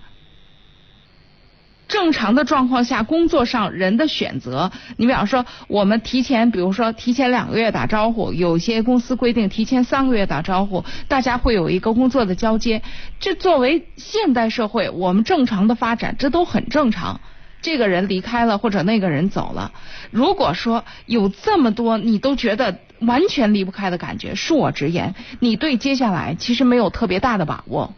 [1.85, 12.81] 正常的状况下，工作上人的选择，你比方说，我们提前，比如说提前两个月打招呼，有些公司规定提前三个月打招呼，大家会有一个工作的交接。
[13.19, 17.19] 这作为现代社会，我们正常的发展，这都很正常。
[17.63, 19.71] 这个人离开了，或者那个人走了，
[20.11, 27.93] 如果说有这么多你都觉得完全离不开的感觉，恕我直言，你对接下来其实没有特别大的把握。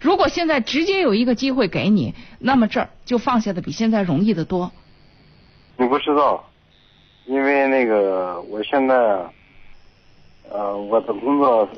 [0.00, 4.70] 如果现在直接有一个机会给你，那么这儿就放下的比现在容易得多。
[5.78, 6.44] 你不知道，
[7.26, 8.94] 因为那个我现在，
[10.50, 11.68] 呃，我的工作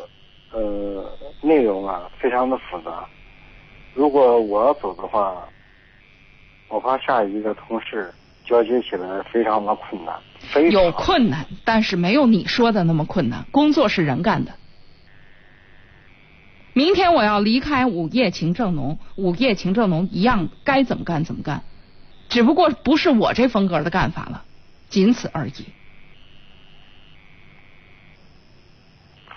[0.53, 1.05] 呃
[1.43, 3.07] 内容啊非常的复杂。
[3.95, 5.37] 如果我要走的话，
[6.69, 8.13] 我怕下一个同事
[8.45, 13.45] 交接起来非常的困难，非常有困难，但是没有你说的那么困难。
[13.51, 14.53] 工作是人干的。
[16.75, 21.63] 明天我要离开午夜情正浓，午夜情正浓一样该怎么干怎么干，
[22.29, 24.45] 只不过不是我这风格的干法了，
[24.89, 25.53] 仅此而已。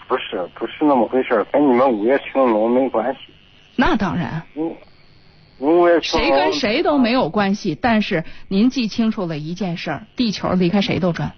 [0.07, 3.19] 不是不是那么回事，跟你们午夜情正浓没关系。
[3.77, 4.75] 那当然，嗯，
[6.01, 11.33] 谁跟谁都没有关系，但是您记清楚了一件事儿：地球离开谁都转。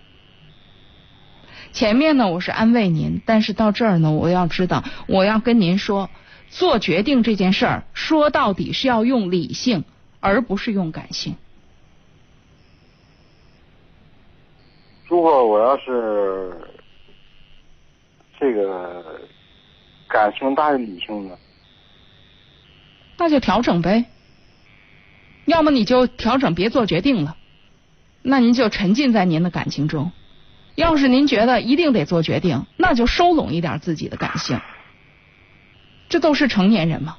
[1.74, 6.10] 前面呢，我是安慰您，但是到这儿呢，我要知道，我要跟您说，
[6.50, 9.84] 做决定这件事儿，说到底是要用理性，
[10.22, 11.36] 而不是用感性。
[15.06, 16.56] 如果我要是
[18.40, 19.20] 这个
[20.08, 21.36] 感性大于理性呢？
[23.18, 24.06] 那就调整呗。
[25.46, 27.36] 要么你就调整，别做决定了，
[28.22, 30.12] 那您就沉浸在您的感情中。
[30.76, 34.60] 要是您觉得一定得做决定，那就收拢一点自己的感性。
[36.10, 37.18] 这都是成年人嘛。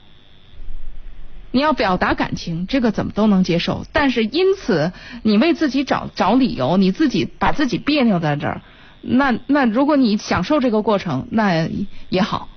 [1.50, 3.84] 你要表达感情，这个怎么都能接受。
[3.92, 8.62] 但是因此你为自己找找理由，你自己把自己别扭在这儿，
[9.02, 11.68] 那那如果你享受这个过程，那
[12.08, 12.48] 也好。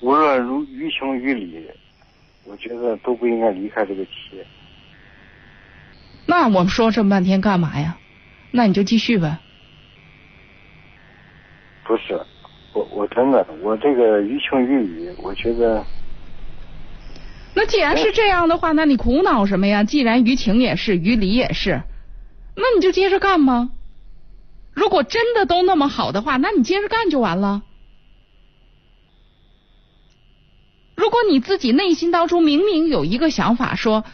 [0.00, 1.66] 无论如于情于理，
[2.48, 4.46] 我觉得都不应该离开这个企业。
[6.26, 7.98] 那我们说这么半天干嘛呀？
[8.50, 9.38] 那你就继续呗。
[11.84, 12.20] 不是，
[12.72, 15.84] 我我真的我这个于情于理，我觉得
[17.54, 19.84] 那既然是这样的话，那你苦恼什么呀？
[19.84, 21.82] 既然于情也是，于理也是，
[22.54, 23.70] 那你就接着干吗？
[24.72, 27.62] 如果真的都那么好的话，那你接着干就完了。
[30.98, 34.04] 如果你自己内心当中明明有一个想法说，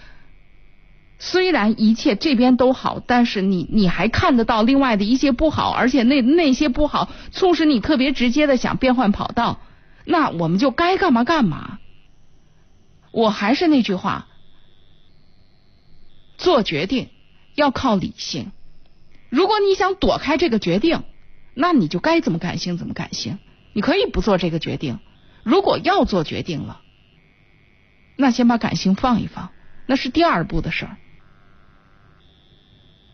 [1.19, 9.61] 虽然一切这边都好，但是你你还看得到另外的一些不好，而且那那些不好促使你特别直接的想变换跑道，
[10.05, 11.79] 那我们就该干嘛干嘛。
[13.13, 14.27] 我还是那句话，
[16.37, 17.09] 做决定
[17.55, 18.53] 要靠理性。
[19.31, 21.03] 如果你想躲开这个决定，
[21.55, 23.39] 那你就该怎么感性怎么感性。
[23.73, 24.99] 你可以不做这个决定，
[25.45, 26.81] 如果要做决定了，
[28.17, 29.51] 那先把感性放一放，
[29.87, 30.97] 那是第二步的事儿。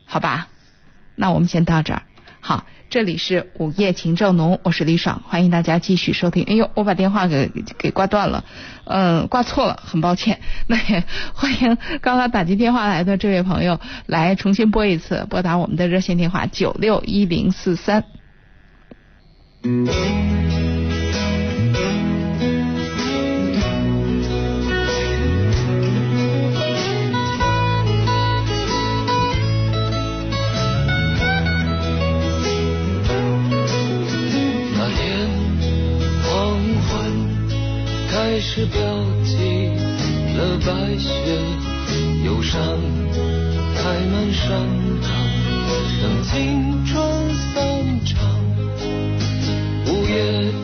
[0.07, 0.49] 好吧，
[1.17, 2.03] 那我们先到这儿。
[2.41, 6.45] 好，这里是午夜情正浓，我是李爽，欢迎大家继续收听。
[6.45, 8.45] 哎呦，我把电话给给挂断了，
[8.85, 10.41] 嗯，挂错了，很抱歉。
[10.67, 11.05] 那也
[11.35, 18.05] 欢迎刚刚打进电话来的这位朋友来重新拨一次，拨打我们的热线电话九六一零四三。
[19.63, 20.80] 那
[38.31, 38.79] 开始飘
[39.25, 39.35] 起
[40.37, 41.11] 了白雪，
[42.25, 42.63] 忧伤
[43.75, 44.49] 开满山
[45.03, 45.11] 岗，
[46.01, 46.95] 等青春
[47.53, 48.21] 散场。
[49.85, 50.15] 午夜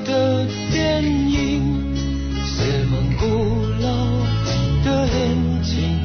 [0.04, 1.92] 的电影
[2.46, 3.24] 写满古
[3.80, 3.88] 老
[4.84, 5.98] 的恋情，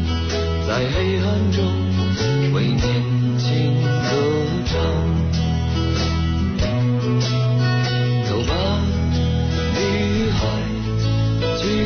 [0.67, 1.63] 在黑暗中
[2.55, 3.20] 为年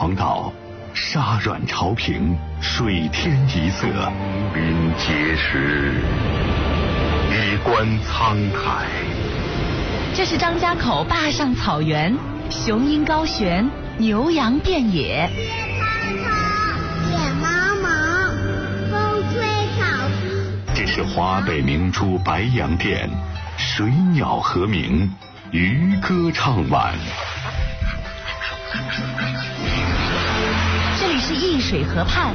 [0.00, 0.50] 市秦皇岛，
[0.94, 3.86] 沙软潮平，水天一色，
[4.54, 6.00] 鳞结实，
[7.30, 8.86] 衣冠苍苔。
[10.14, 12.16] 这是张家口坝上草原，
[12.48, 15.28] 雄鹰高悬，牛羊遍野。
[17.10, 18.30] 野茫茫，
[18.90, 19.46] 风吹
[19.78, 19.84] 草
[20.22, 20.74] 低。
[20.74, 23.10] 这是华北明珠白洋淀，
[23.58, 25.14] 水鸟和鸣，
[25.50, 26.94] 渔歌唱晚。
[31.42, 32.34] 易水河畔，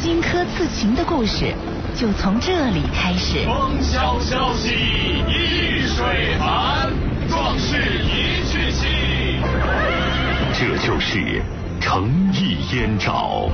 [0.00, 1.52] 荆轲刺秦的故事
[1.94, 3.44] 就从这里开始。
[3.44, 4.70] 风萧萧兮
[5.28, 6.90] 易水寒，
[7.28, 8.86] 壮士一去兮。
[10.54, 11.42] 这就是
[11.78, 13.50] 诚意燕赵，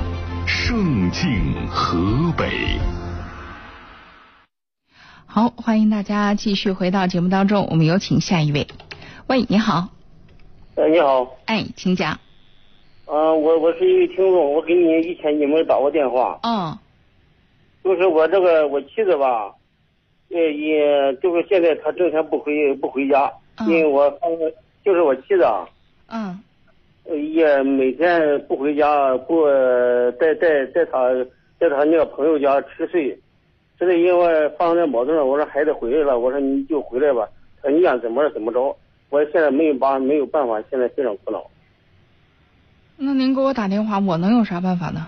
[0.47, 2.79] 胜境河北。
[5.27, 8.69] 好，欢迎大家继续回到节目当中，我们有请下一位。
[9.27, 9.89] 喂，你好。
[10.77, 11.27] 呃，你好。
[11.47, 12.21] 哎，请讲。
[13.07, 16.39] 嗯、我我是一位听众，我给你以前你们打过电话。
[16.43, 16.77] 嗯。
[17.83, 19.55] 就是我这个我妻子吧，
[20.29, 23.31] 也，也就是现在她整天不回不回家，
[23.67, 24.11] 因为我
[24.83, 25.69] 就是我妻子啊，
[26.09, 26.41] 嗯。
[27.07, 31.13] 呃也每天不回家，不呃在在在她
[31.61, 33.15] 在她那个朋友家吃睡，
[33.79, 35.27] 这是因为发生点矛盾了。
[35.27, 37.29] 我说孩子回来了，我说你就回来吧。
[37.63, 38.75] 他说你想怎么着怎么着，
[39.11, 41.45] 我现在没有办没有办法，现在非常苦恼。
[42.97, 45.07] 那您给我打电话，我能有啥办法呢？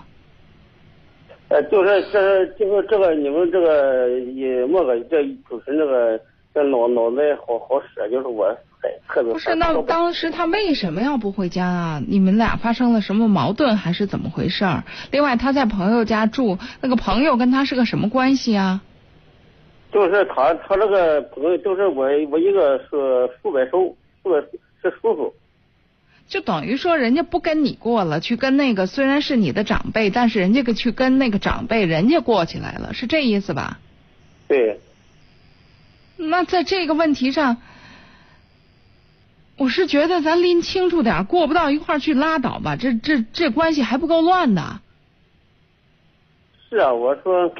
[1.49, 6.19] 呃，就是这就是这个你们这个也莫个这主持人这个
[6.53, 8.45] 这脑脑袋好好使，就是我
[8.81, 12.01] 还特别不是，那当时他为什么要不回家啊？
[12.05, 14.83] 你们俩发生了什么矛盾，还是怎么回事儿？
[15.11, 18.81] 另外，他在朋友家住，那个朋友跟他是个什么关系啊？
[19.89, 25.33] 就是他他这个朋友就是我我一个是叔伯叔，叔伯是叔叔。
[26.27, 33.79] 就等于说，人家不跟你过了，去跟那个虽然是你的长辈，但是人家个去跟那个长辈，人家过起来了，是这意思吧？
[34.47, 34.79] 对。
[36.17, 37.57] 那在这个问题上，
[39.55, 44.81] 我是觉得咱拎清楚点，过不到一块儿去拉倒吧，这这这关系还不够乱呢。
[46.69, 47.53] 是啊，我说，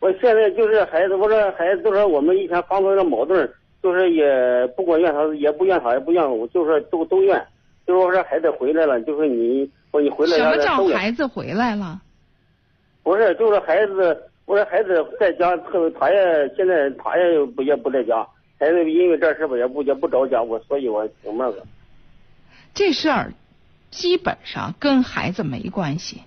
[0.00, 3.48] 我现在就是孩子，我说孩子就说我们以前发生的矛盾，
[3.80, 7.46] 就是也不管怨他，也不怨他，也不怨我，就是都都怨。
[7.90, 12.00] 就是我说孩子回来了，就是你，我你回来什么叫孩子回来了？
[13.02, 14.16] 不是，就是孩子，
[14.46, 18.24] 我说孩子在家，他他也现在他也不也不在家，
[18.60, 21.66] 孩子因为这事吧也不也不着家，我所以我挺那个。
[22.74, 23.32] 这事儿
[23.90, 26.22] 基本上跟孩子没关系。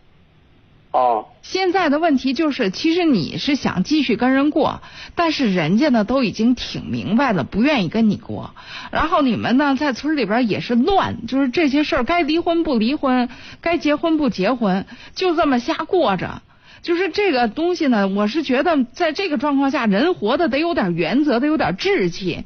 [0.93, 1.25] 哦。
[1.41, 4.81] 现在的问题就是，其实你是想继续跟人过，
[5.15, 8.55] 但是人家呢都已经挺明白了，不愿意跟你过。
[8.91, 13.27] 然后你们呢在村里边也是乱，就是这些事儿该离婚不离婚，
[13.59, 14.85] 该结婚不结婚，
[15.15, 16.41] 就这么瞎过着。
[16.81, 22.43] 就是这个东西呢，我是觉得在这个状况下，人活的得有点原则，得有点志气。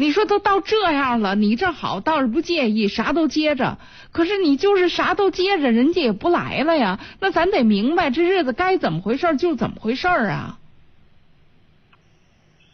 [0.00, 3.78] 你说都到这样了，你这好倒是不介意，啥都接着。
[4.12, 7.00] 可是你就是啥都接着，人家也不来了呀。
[7.18, 10.60] 那咱得明白，这日子该怎么回事就怎么回事啊。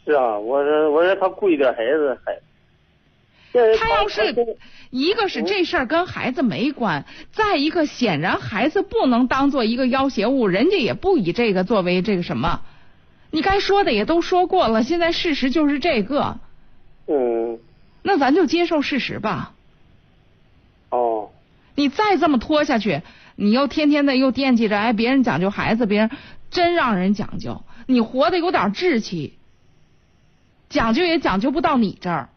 [0.05, 2.39] 是啊，我说我说他顾一点孩子还。
[3.79, 4.59] 他要是
[4.91, 12.61] 一个是这事儿跟孩子没关，再一个显然孩子不能当做一个要挟物，人家也不以这个作为这个什么。
[13.31, 16.39] 你该说的也都说过了，现在事实就是这个。
[17.07, 17.59] 嗯。
[18.03, 19.55] 那咱就接受事实吧。
[20.91, 21.31] 哦。
[21.75, 23.03] 你再这么拖下去，
[23.35, 26.11] 你又天天的又惦记着哎，别人讲究孩子，别人
[26.51, 29.37] 真让人讲究，你活得有点志气，
[30.69, 32.29] 讲究也讲究不到你这儿。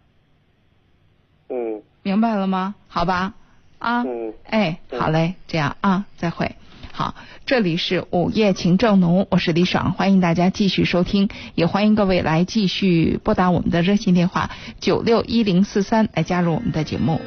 [1.49, 1.83] 嗯。
[2.01, 2.75] 明白了吗？
[2.87, 3.33] 好吧。
[3.77, 4.03] 啊。
[4.03, 4.33] 嗯。
[4.45, 6.55] 哎，好嘞，这样啊，再会。
[6.91, 7.13] 好，
[7.47, 14.49] 这里是午夜情正浓，我是李爽，欢迎大家继续收听，也欢迎各位来继续拨打我们的热线电话
[14.81, 17.21] 九六一零四三来加入我们的节目。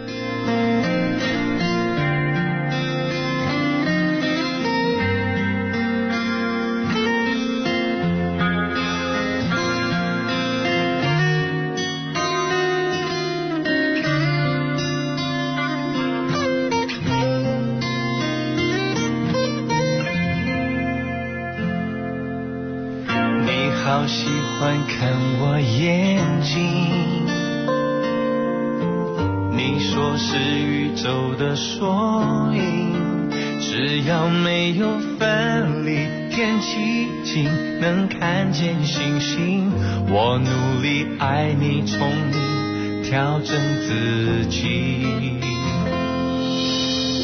[31.41, 33.31] 的缩影，
[33.63, 37.49] 只要没有分离，天气晴，
[37.81, 39.73] 能看见星星。
[40.11, 45.39] 我努力爱你，宠你，调整自己。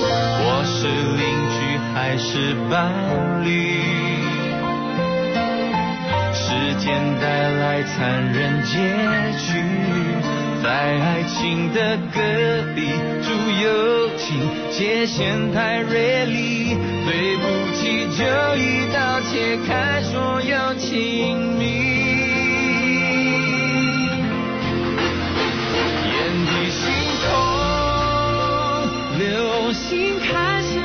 [0.00, 3.50] 我是邻居还是伴侣？
[6.32, 6.88] 时间
[7.20, 8.78] 带来残忍结
[9.36, 9.60] 局，
[10.66, 12.18] 在爱情的隔
[12.74, 12.90] 壁
[13.22, 13.30] 住
[13.62, 14.26] 友情，
[14.72, 18.24] 界限太锐利，对不起就
[18.56, 21.62] 一刀切开所有亲密。
[26.02, 26.82] 眼底星
[27.22, 27.30] 空，
[29.20, 30.76] 流星开始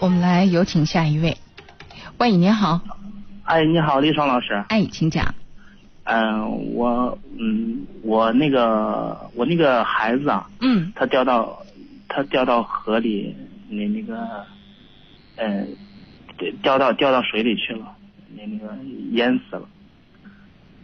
[0.00, 1.36] 我们来有请下一位。
[2.18, 2.80] 喂，你好，
[3.42, 4.64] 哎，你好，李爽老师。
[4.68, 5.34] 哎，请讲。
[6.04, 11.58] 嗯、我嗯，我那个我那个孩子啊，嗯，他掉到
[12.08, 13.34] 他掉到河里，
[13.68, 14.46] 那那个，
[15.36, 15.66] 呃，
[16.36, 17.92] 对掉到掉到水里去了，
[18.36, 18.72] 那那个
[19.10, 19.68] 淹死了。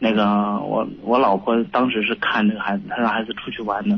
[0.00, 3.96] 那个我我老婆当时是看这个孩子，她让孩子出去玩的。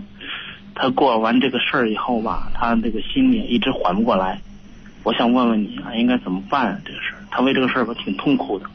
[0.75, 4.39] 她过完这个事儿以后吧，她这个心里一直缓不过来。
[5.07, 7.23] 我想问问你啊，应该怎么办、啊、这个事儿？
[7.31, 8.67] 他为这个事儿吧挺痛苦的。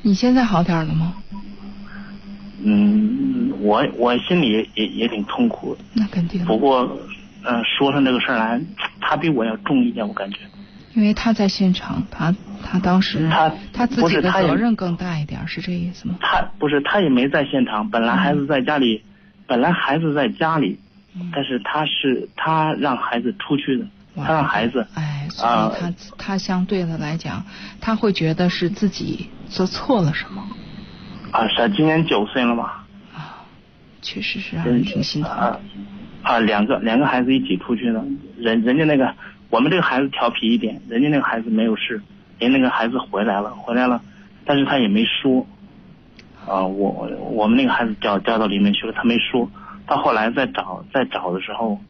[0.00, 1.12] 你现在好点了吗？
[2.64, 5.84] 嗯，我我心里也也也挺痛苦的。
[5.92, 6.42] 那肯定。
[6.46, 6.80] 不过，
[7.44, 8.58] 嗯、呃，说上这个事儿来，
[8.98, 10.38] 他比我要重一点，我感觉。
[10.94, 12.34] 因为他在现场，他
[12.64, 16.14] 他当时他他自己的责任更大一点，是这意思吗？
[16.22, 17.90] 他不是，他也没在现场。
[17.90, 19.02] 本来孩子在家里，
[19.46, 20.78] 本来孩子在家里，
[21.30, 23.84] 但是他是他让孩子出去的，
[24.16, 27.44] 他让孩子哎，所啊以他、他相对的来讲，
[27.80, 30.42] 他会觉得是自己做错了什么，
[31.30, 32.72] 啊，是啊今年九岁了嘛，
[34.02, 35.30] 确实是让人挺心疼。
[35.30, 35.58] 啊
[36.22, 38.04] 啊，两个两个孩子一起出去的，
[38.36, 39.12] 人人家那个
[39.50, 42.00] 我们这个孩子调皮一点，人家那个孩子没有事，
[42.38, 44.00] 人家那个孩子回来了，回来了，
[44.44, 45.44] 但是他也没说，
[46.46, 49.50] 啊，我我们那个孩子掉掉到里面去了，他没说，
[49.86, 51.80] 到后来再找再找的时候，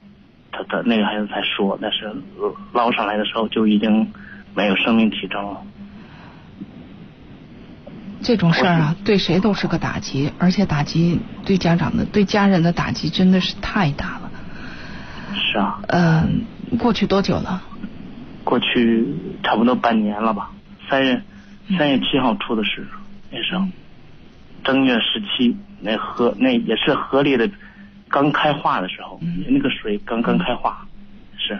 [0.52, 2.06] 他他那个孩子才说，但是
[2.38, 4.12] 呃捞上来的时候就已经
[4.54, 5.62] 没有生命体征了。
[8.22, 14.30] 这种事儿啊，对谁都是个打击，而且打击对家长的、对家人的打击真的是太大了。
[15.34, 16.44] 是啊，嗯、
[16.78, 17.60] 过去多久了？
[18.44, 19.06] 过去
[19.42, 20.50] 差不多半年了吧，
[20.88, 21.22] 三月
[21.76, 22.86] 三月七号出的事，
[23.30, 23.64] 那时候
[24.62, 27.50] 正月十七，那河那也是河里的
[28.12, 30.86] 刚开化的时候，那个水刚刚开化，
[31.36, 31.58] 是。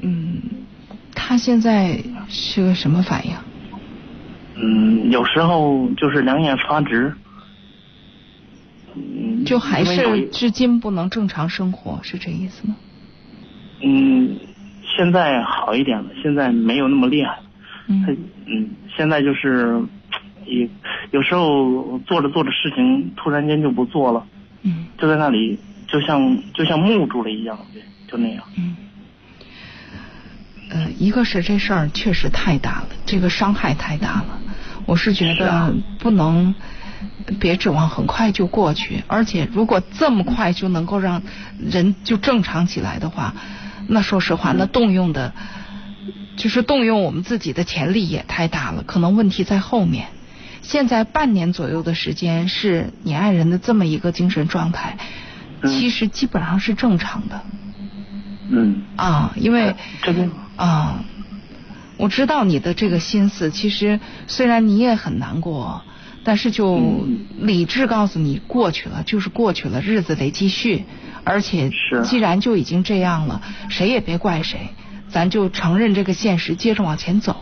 [0.00, 0.40] 嗯，
[1.14, 3.34] 他现在是个什么反应？
[4.56, 7.14] 嗯，有时候就是两眼发直，
[8.94, 12.76] 嗯，就还是至今不能正常生活，是这意思吗？
[13.82, 14.36] 嗯，
[14.96, 17.36] 现在好一点了，现在没有那么厉害。
[17.36, 17.42] 了。
[17.88, 18.06] 嗯
[18.46, 19.82] 嗯，现在就是
[20.46, 20.68] 也
[21.10, 24.26] 有时候做着做着事情，突然间就不做了，
[24.64, 28.42] 嗯，就在那里，就像就像木住了一样，对，就那样。
[28.56, 28.76] 嗯。
[30.70, 34.40] 呃，一个是这事儿确实太大了，这个伤害太大了。
[34.86, 36.54] 我是觉啊得不能，
[37.38, 39.04] 别指望很快就过去。
[39.06, 41.22] 而且如果这么快就能够让
[41.58, 43.34] 人就正常起来的话，
[43.86, 45.34] 那说实话，那动用的，
[46.36, 48.82] 就是动用我们自己的潜力也太大了。
[48.82, 50.08] 可能问题在后面。
[50.64, 54.96] 现在半年左右的时间是你爱人的这么一个精神状态，
[55.62, 57.42] 其实基本上是正常的。
[58.50, 58.82] 嗯。
[58.96, 61.04] 啊，因为这个啊，
[61.98, 65.84] 我知道你的这个心思，其实虽然你也很难过，
[66.24, 67.06] 但是就
[67.38, 70.84] 理智告诉你，过去了就是过去了，日子得继续。
[71.24, 71.70] 而且
[72.04, 74.70] 既然就已经这样了，谁也别怪谁，
[75.08, 77.36] 咱就承认这个现实，接着往前走。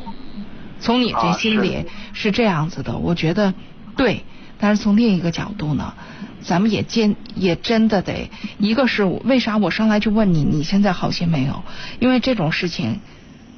[0.82, 3.54] 从你这啊心里是这样子的，我觉得
[3.96, 4.24] 对。
[4.58, 5.94] 但是从另一个角度呢，
[6.42, 11.64] 咱们也坚也真的得，一个是为啥我上来就问你，你现在好些没有？
[11.98, 13.00] 因为这种事情，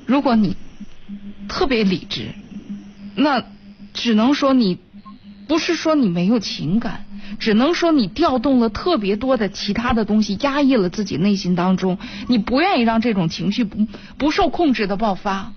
[0.06, 0.56] 如果你
[1.46, 2.28] 特别理智，
[3.16, 3.44] 那
[3.92, 4.78] 只能说你
[5.46, 7.04] 不是说你没有情感，
[7.38, 11.98] 只能说你调动了特别多的其他的东西，压抑了自己内心当中，
[12.28, 15.52] 你不愿意让这种情绪不不受控制的爆发。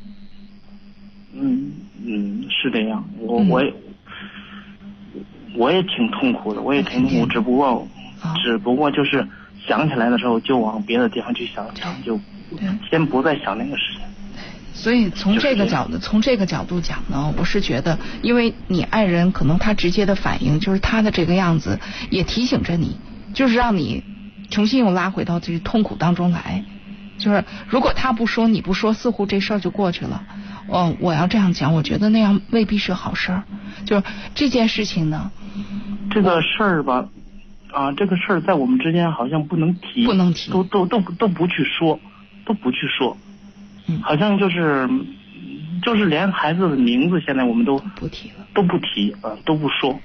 [1.39, 1.71] 嗯
[2.05, 3.49] 嗯，是这样，我、嗯。
[3.49, 3.73] 我也
[5.55, 7.87] 我也挺痛苦的，我也挺痛苦，只不过、
[8.21, 9.27] 啊只不过就是
[9.67, 12.19] 想起来的时候就往别的地方去想想，就
[12.89, 14.01] 先不再想那个事情。
[14.73, 21.79] 所以从这个角度，从这个角度讲呢，我是觉得，因为你爱人可能他直接的反应就是他的这个样子，
[22.11, 22.97] 也提醒着你，
[23.33, 24.03] 就是让你
[24.51, 26.63] 重新又拉回到这个痛苦当中来。
[27.17, 30.23] 就是如果他不说，你不说，似乎这事儿就过去了。
[30.71, 33.43] 嗯，我要这样讲，我觉得那样未必是好事儿。
[33.85, 34.03] 就是
[34.35, 35.31] 这件事情呢，
[36.11, 37.07] 这个事儿吧，
[37.71, 41.99] 啊，这个事儿在我们之间好像不能提，不能提，都都都都不去说，
[42.45, 43.15] 都不去说，
[43.87, 44.89] 嗯，好像就是
[45.83, 49.97] 就是连孩子的名字现在我们都不提了，都不提，啊，都不说，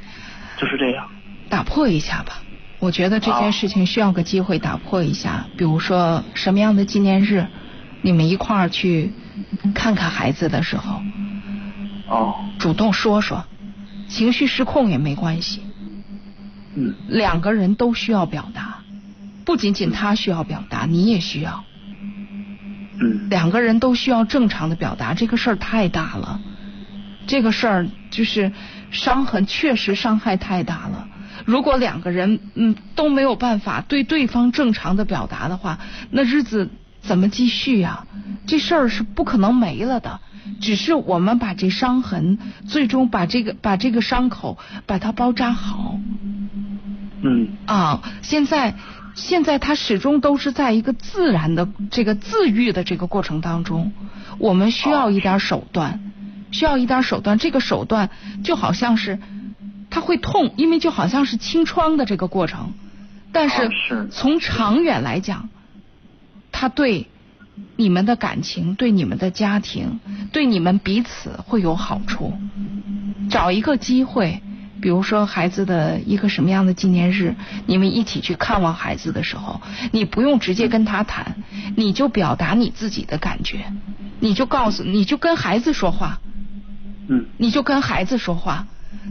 [0.56, 1.08] 就是这样。
[1.48, 2.40] 打破一下吧，
[2.78, 7.46] 我觉得这件事情需要个机会打破一下，比如说什么样的纪念日，
[8.02, 9.12] 你们一块儿去
[9.74, 11.00] 看看孩子的时候，
[12.08, 13.44] 哦，主动说说，
[14.08, 15.62] 情绪失控也没关系，
[16.74, 18.82] 嗯，两个人都需要表达，
[19.44, 21.64] 不仅仅他需要表达，你也需要，
[23.00, 26.40] 嗯，两个人都需要正常的表达，这个事儿太大了，
[27.26, 28.52] 这个事儿就是
[28.90, 31.08] 伤痕确实伤害太大了。
[31.44, 35.78] 如果两个人嗯都没有办法对对方正常的表达的话，
[36.10, 36.70] 那日子
[37.02, 38.06] 怎么继续呀、
[38.46, 40.20] 这事儿是不可能没了的，
[40.60, 45.98] 只是我们把这伤痕，最终把这个把这个伤口把它包扎好。
[47.22, 47.48] 嗯。
[47.66, 48.74] 啊，现在
[49.14, 53.92] 现在他始终都是在一个自然的这个自愈的这个过程当中，
[54.38, 56.00] 我们需要一点手段，
[56.52, 57.36] 需要一点手段。
[57.38, 58.10] 这个手段
[58.44, 59.18] 就好像是
[59.90, 62.72] 他会痛，因为就好像是清创的这个过程，
[63.32, 63.68] 但是。
[64.10, 65.48] 从长远来讲，
[66.52, 67.08] 他对
[67.76, 69.98] 你们的感情、对你们的家庭、
[70.30, 72.32] 对你们彼此会有好处。
[73.28, 74.40] 找一个机会。
[74.80, 77.36] 比如说孩子的一个什么样的纪念日，
[77.66, 79.60] 你们一起去看望孩子的时候，
[79.92, 81.36] 你不用直接跟他谈，
[81.76, 83.72] 你就表达你自己的感觉，
[84.18, 86.18] 你就告诉，你就跟孩子说话，
[87.06, 88.66] 嗯，你就跟孩子说话，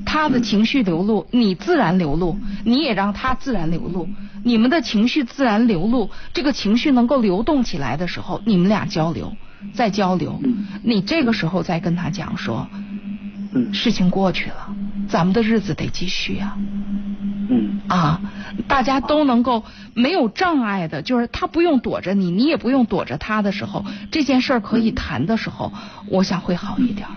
[0.05, 4.09] 他的情绪流露，你自然流露，你也让他自然流露，
[4.43, 9.35] 你们的情绪自然流露，这个情绪能够流动起来的时候，你们俩交流，
[9.73, 10.41] 再交流，
[10.83, 12.67] 你这个时候再跟他讲说，
[13.53, 14.75] 嗯，事情过去了。
[15.09, 16.55] 咱们的日子得继续呀、
[17.49, 18.21] 嗯啊，
[18.65, 25.73] 大家都能够没有障碍的，就是他不用躲着你，你也不用躲着他的时候，这件事儿可以谈的时候，
[26.07, 27.15] 我想会好一点儿。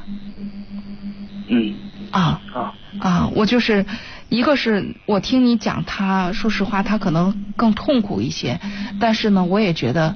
[1.47, 1.75] 嗯
[2.15, 3.29] 啊啊啊！
[3.35, 3.85] 我就是
[4.29, 8.61] 一个是我听你讲他，说实话他可能更痛苦一些，
[9.01, 10.15] 但是呢，我也觉得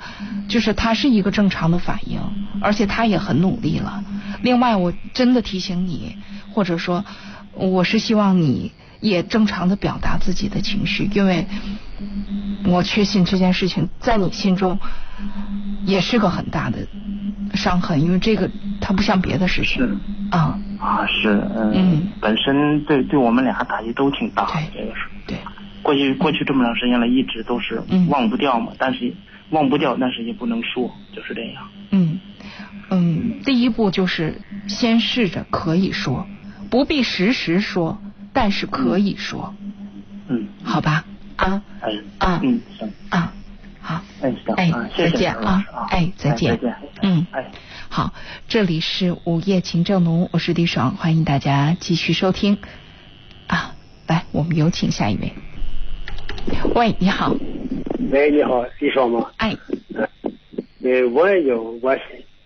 [0.48, 2.20] 就是他是一个正常的反应，
[2.60, 4.04] 而且他也很努力了。
[4.42, 6.16] 另外，我真的提醒你，
[6.52, 7.04] 或者说，
[7.52, 8.70] 我是希望你
[9.00, 11.48] 也正常的表达自己的情绪，因为
[12.64, 14.78] 我确信这件事情在你心中
[15.84, 16.86] 也是个很大的
[17.58, 18.48] 伤痕，因为这个
[18.80, 19.84] 它不像别的事情。
[20.30, 20.58] 啊。
[20.80, 22.08] 啊是嗯嗯。
[22.20, 24.44] 本身对对我们俩打击都挺大。
[24.46, 25.00] 的，这个是。
[25.26, 25.36] 对。
[25.82, 28.06] 过去过去这么长时间了，一直都是嗯。
[28.08, 29.12] 忘不掉嘛，但是
[29.50, 31.68] 忘不掉，但是也不能说，就是这样。
[31.90, 32.20] 嗯。
[32.90, 36.26] 嗯，第一步就是先试着可以说，
[36.70, 38.00] 不必时时说，
[38.32, 39.54] 但是可以说，
[40.28, 41.04] 嗯，好吧？
[41.36, 41.62] 啊。
[41.80, 41.92] 哎。
[42.18, 42.40] 啊。
[42.42, 42.88] 嗯行。
[43.10, 43.32] 啊，
[43.80, 44.54] 好，哎行。
[44.54, 45.64] 哎再见啊。
[45.90, 46.58] 哎再见
[47.02, 47.50] 嗯，哎。
[47.88, 48.12] 好，
[48.48, 52.58] 这里是午夜情正浓，我是李爽，欢迎大家继续收听
[53.46, 53.74] 啊。
[54.06, 55.32] 来，我们有请下一位。
[56.74, 57.34] 喂，你好，
[58.10, 59.30] 喂，你好，李爽吗？
[59.36, 59.54] 哎，
[60.82, 61.96] 呃，我有我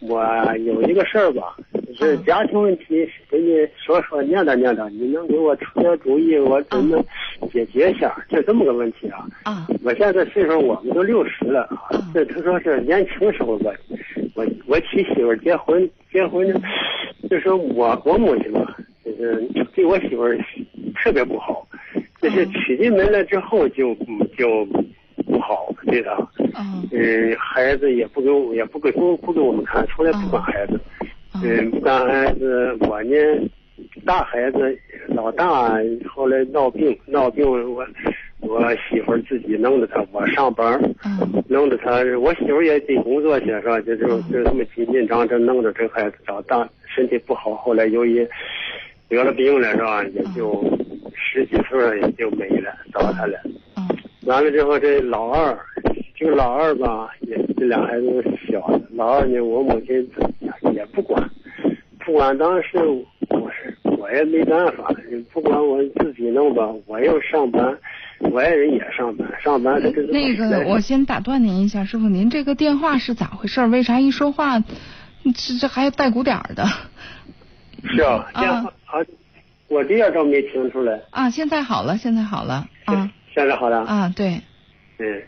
[0.00, 1.56] 我有一个事儿吧，
[1.98, 7.02] 就是嗯家庭问题，给你说说念叨念叨，你能给我出点主意，我怎么
[7.52, 8.14] 解决一下？
[8.28, 9.26] 就这么个问题啊。
[9.44, 9.66] 啊。
[9.82, 13.74] 我现在岁数我们都六十了啊，这他说是年轻时候我
[14.34, 16.60] 我我娶媳妇儿结婚结婚呢，
[17.28, 20.38] 就是我我母亲吧，就是对我媳妇儿
[20.94, 21.66] 特别不好，
[22.20, 23.94] 就是娶进门来之后就
[24.36, 24.66] 就
[25.26, 26.16] 不好对她。
[26.54, 30.78] 嗯嗯，孩子也不给我，也不给不不给我们看，从来不管孩子。
[31.42, 33.16] 嗯，不管孩子，我呢，
[34.04, 34.78] 大孩子
[35.08, 35.72] 老大
[36.06, 37.86] 后来闹病，闹病我
[38.42, 40.78] 我媳妇儿自己弄着她，我上班，
[41.48, 43.80] 弄着她，我媳妇儿也得工作去是吧？
[43.80, 44.06] 就这
[44.52, 48.26] 么紧紧张张弄着这孩子长大，身体不好，后来由于
[49.08, 50.04] 得了病了是吧？
[50.14, 50.62] 也就
[51.14, 53.38] 十几岁儿也就没了，找他了。
[54.26, 55.56] 完了之后，这老二，
[56.14, 58.80] 这个老二吧，也这俩孩子都小的。
[58.94, 60.08] 老二呢，我母亲
[60.74, 61.30] 也不管，
[62.04, 62.36] 不管。
[62.38, 62.78] 当时
[63.28, 64.94] 我是我也没办法，
[65.32, 67.76] 不管我自己弄吧，我又上班，
[68.30, 73.66] 我爱人也上班，上班他这那个，我先打断您一下，师傅，您这个电话是咋回事？
[73.66, 76.64] 为啥一说话，这这还带鼓点儿的？
[77.84, 79.04] 是啊，电话啊，
[79.68, 81.00] 我这样倒没听出来。
[81.10, 83.78] 啊，现在好了，现在好了啊现在好了。
[83.80, 84.40] 啊，对，
[84.98, 85.22] 嗯，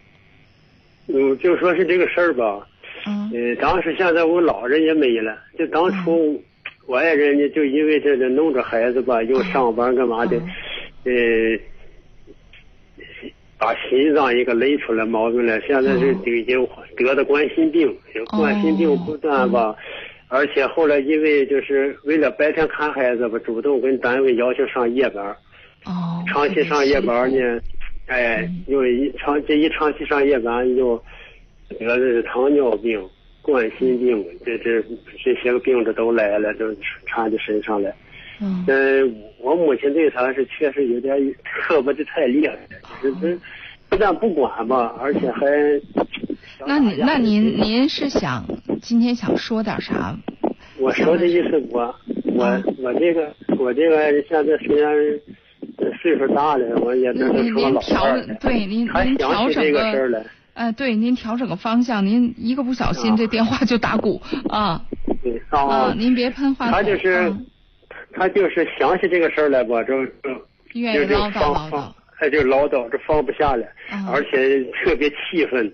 [1.08, 2.66] 嗯，就说是这个事儿吧。
[3.06, 3.30] 嗯。
[3.34, 6.40] 呃，当时现在我老人也没了，就当初
[6.86, 10.36] 我爱人呢，就因为这个弄着孩子吧，又上班干嘛的，
[11.04, 11.12] 呃，
[13.58, 17.96] 把心脏一个累出来毛病了，现在是已经得的冠心病，
[18.30, 19.74] 冠心病不断吧。
[20.28, 25.24] 而且后来因为就是为了白天看孩子吧，主动跟单位要求上夜班。
[25.84, 26.24] 哦。
[26.26, 27.60] 长期上夜班呢，
[28.06, 31.00] 哎，因为一长这一长期上夜班，又
[31.78, 33.00] 得的是糖尿病、
[33.42, 34.82] 冠心病，这这
[35.22, 36.74] 这些个病这都来了，都
[37.06, 37.94] 缠在身上了。
[38.40, 39.02] 嗯，呃，
[39.38, 42.60] 我母亲对他是确实有点刻薄的太厉害了，
[43.02, 43.38] 就是
[43.88, 45.46] 不但不管吧，而且还。
[46.66, 48.44] 那你那您您是想
[48.80, 50.16] 今天想说点啥？
[50.78, 51.94] 我说的意思，我
[52.34, 54.94] 我我这个我这个现在虽然
[56.00, 58.04] 岁数大了，我也能成老调
[58.40, 60.24] 对您您调整个事儿了。
[60.54, 64.80] 哎，对，您调整个方向，您一个不小心这电话就打鼓啊。
[65.22, 66.74] 对啊，您别喷话筒。
[66.74, 67.32] 他就是
[68.14, 70.12] 他就是想起这个事儿来吧，就就
[70.74, 71.92] 愿意唠叨唠叨。
[72.16, 73.68] 他就唠叨，这放不下来，
[74.10, 75.70] 而且特别气愤。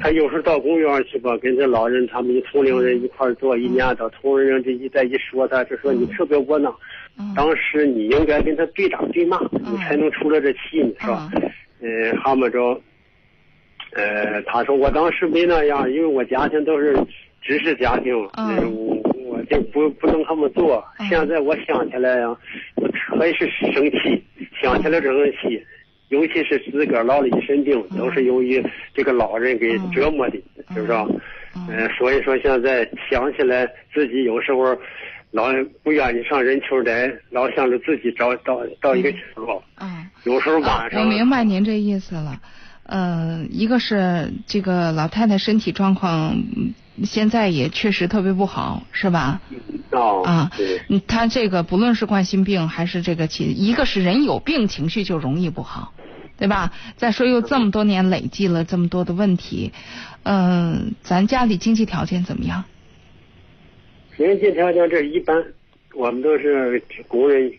[0.00, 6.74] 他有时候到公园去吧，跟这老人他们同龄人一块坐，一念叨，同龄人这一再一说他，就说你特别窝囊。
[7.36, 11.30] 当时你应该跟他对打对骂，你才能出了这气呢，是吧？
[11.80, 12.80] 嗯，哈么着，
[13.92, 16.96] 呃，他说我当时没那样，因为我家庭都是
[17.42, 18.14] 知识家庭，
[19.46, 20.84] 就不不能这么做。
[21.08, 22.28] 现在我想起来呀，
[22.76, 24.24] 我特是生气，
[24.60, 25.62] 想起来这生气。
[26.10, 30.36] 尤其是自个儿落了一身病，都是由于这个老人给折磨的，
[30.72, 30.92] 是不是？
[31.56, 34.76] 嗯，所以说现在想起来自己有时候
[35.30, 35.48] 老
[35.82, 39.64] 不愿意上人球台，老想着自己找到到一个角落。
[39.80, 41.00] 嗯，有时候晚上。
[41.00, 42.38] 我明白您这意思了。
[42.84, 46.36] 呃，一个是这个老太太身体状况
[47.02, 49.40] 现在也确实特别不好，是吧？
[49.90, 50.22] 哦。
[50.24, 51.00] 啊，对。
[51.06, 55.92] 他这个不论是冠心病还是这个其，一个是人有病情绪就容易不好。
[56.36, 56.72] 对吧？
[56.96, 59.72] 再说又这么多年累积了这么多的问题，
[60.24, 62.64] 嗯，咱家里经济条件怎么样？
[64.16, 65.44] 经济条件这一般，
[65.94, 67.52] 我们都是工人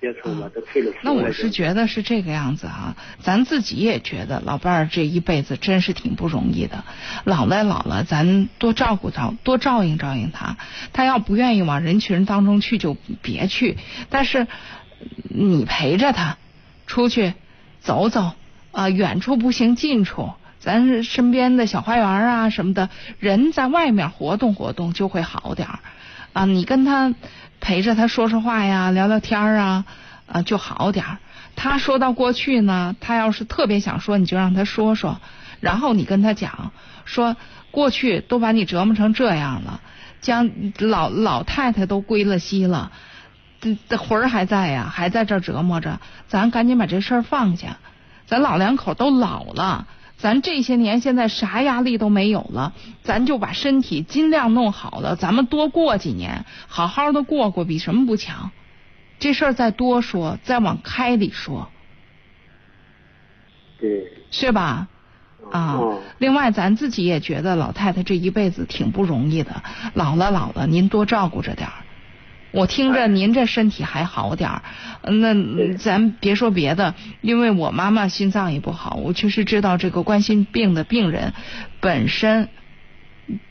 [0.00, 0.98] 阶层嘛，都退了休。
[1.02, 6.84] 那我是觉得是这个样子啊，咱自己也觉得老伴儿这一辈子真是挺不容易的，
[7.24, 10.56] 老了老了，咱多照顾照，多照应照应他。
[10.92, 13.76] 他要不愿意往人群当中去，就别去。
[14.10, 14.46] 但是
[15.28, 16.36] 你陪着他
[16.86, 17.34] 出去。
[17.80, 18.32] 走走
[18.72, 22.90] 啊，远处不行，近处咱身边的小花园啊什么的，
[23.20, 25.78] 人在外面活动活动就会好点儿
[26.32, 26.44] 啊。
[26.44, 27.14] 你跟他
[27.60, 29.84] 陪着他说说话呀，聊聊天啊
[30.26, 31.18] 啊就好点儿。
[31.56, 35.20] 他说到过去呢，他要是特别想说，你就让他说说，
[35.60, 36.72] 然后你跟他讲
[37.04, 37.36] 说
[37.70, 39.80] 过去都把你折磨成这样了，
[40.20, 42.92] 将老老太太都归了西了。
[43.60, 45.98] 这这魂儿还在呀，还在这折磨着。
[46.28, 47.78] 咱赶紧把这事儿放下。
[48.26, 49.88] 咱老两口都老了，
[50.18, 55.14] 咱这些年现在啥压力都没有了，咱就把身体尽量弄好了。
[55.14, 58.50] 咱们多过几年，好好的过过，比什么不强？
[59.20, 61.70] 这事儿再多说，再往开里说，
[63.80, 64.88] 对，是吧？
[65.50, 65.80] 啊，
[66.18, 69.62] 另外咱自己也觉得老太太这一辈子挺不容易的，
[69.94, 71.74] 老了老了，您多照顾着点儿。
[72.50, 74.62] 我听着您这身体还好点儿，
[75.02, 75.34] 那
[75.76, 81.34] 咱别说别的，因为我妈妈心脏也不好，我确实知道这个冠心病的病人
[81.80, 82.48] 本身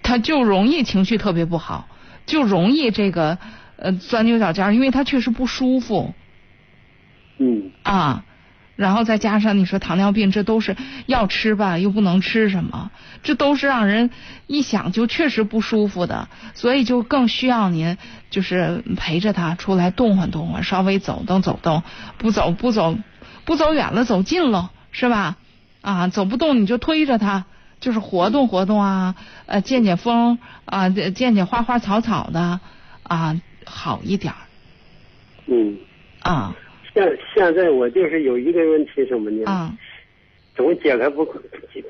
[0.01, 1.87] 他就容易情绪特别不好，
[2.25, 3.37] 就容易这个
[3.75, 6.13] 呃钻牛角尖，因为他确实不舒服。
[7.37, 7.71] 嗯。
[7.83, 8.23] 啊。
[8.77, 12.91] 然后再加上你说糖尿病，这都是要吃吧，又不能吃什么，
[13.23, 14.11] 这都是让人
[14.45, 17.97] 一想就确实不舒服的，所以就更需要您
[18.29, 21.81] 就是陪着他出来动换动换，稍微走动走动，
[22.19, 22.97] 不走不走
[23.45, 25.37] 不走远了，走近了是吧？
[25.81, 27.45] 啊，走不动你就推着他，
[27.79, 29.15] 就是活动活动啊，
[29.47, 32.59] 呃，见见风啊，见见花花草草的
[33.01, 34.33] 啊，好一点。
[35.47, 35.77] 嗯。
[36.21, 36.55] 啊。
[36.97, 39.45] 现现在我就是有一个问题什么呢？
[39.45, 39.71] 啊，
[40.55, 41.23] 总解开不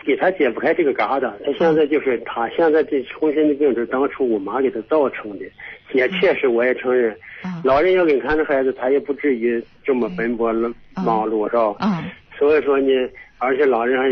[0.06, 1.32] 给他解不开这个疙瘩。
[1.46, 5.46] 他现在就是他现在这浑身的病是当初我妈给他造成的，
[5.94, 7.18] 也确实我也承认。
[7.64, 10.52] 老人要给看着孩子，他也不至于这么奔波
[10.96, 11.74] 忙碌，是吧？
[11.80, 12.04] 啊。
[12.38, 12.92] 所以说呢，
[13.38, 14.10] 而且老人还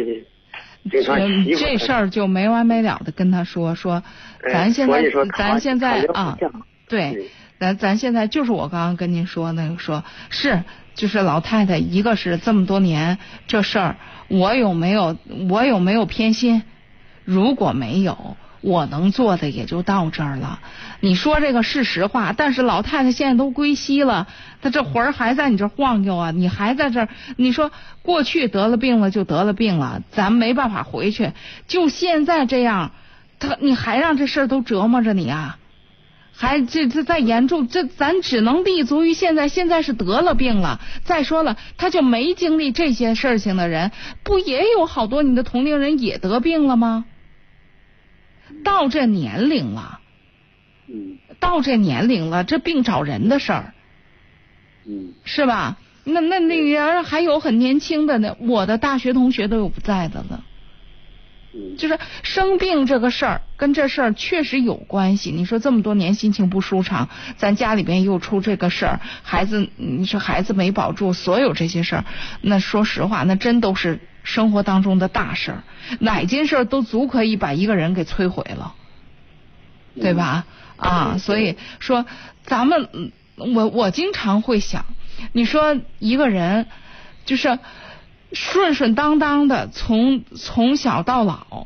[0.89, 1.19] 经常
[1.57, 4.01] 这事儿就没完没了的跟他说说，
[4.49, 5.03] 咱现在
[5.37, 6.37] 咱现在啊，
[6.87, 7.29] 对，
[7.59, 10.63] 咱咱现在就是我刚刚跟您说那个说是。
[10.95, 13.97] 就是老太太，一个是这么多年这事儿，
[14.29, 15.17] 我有没有
[15.49, 16.63] 我有没有偏心？
[17.25, 20.59] 如果没有，我能做的也就到这儿了。
[21.01, 24.27] 你说这个是实话，但是老太太现在都归西了，
[24.61, 27.09] 她这魂儿还在你这晃悠啊，你还在这儿。
[27.35, 27.71] 你说
[28.01, 31.33] 过去得了病了就得了病了，咱没办法回去。
[31.67, 32.91] 就现在这样，
[33.37, 35.57] 她你还让这事儿都折磨着你啊？
[36.35, 39.47] 还这这再严重，这咱只能立足于现在。
[39.47, 40.81] 现在是得了病了。
[41.03, 43.91] 再说了，他就没经历这些事情的人，
[44.23, 47.05] 不也有好多你的同龄人也得病了吗？
[48.63, 49.99] 到这年龄了，
[50.87, 53.73] 嗯到这年龄了，这病找人的事儿，
[54.85, 55.77] 嗯是吧？
[56.03, 60.43] 那那那人还有很年轻的呢，我的大学同学都有不在的了。
[61.57, 65.31] 嗯就是生病这个事儿跟这事儿确实有关系。
[65.31, 72.05] 你说这么多年心情不舒畅，咱家里边又出这个事儿，孩子你说孩子没保住，所有这些事儿，
[72.41, 75.63] 那说实话，那真都是生活当中的大事儿，
[75.99, 78.75] 哪件事儿都足可以把一个人给摧毁了，
[79.95, 80.45] 对吧？
[80.75, 82.05] 啊，所以说
[82.43, 83.11] 咱们嗯
[83.55, 84.85] 我我经常会想，
[85.31, 86.67] 你说一个人
[87.23, 87.59] 就是。
[88.35, 91.65] 顺顺当当的从从小到老，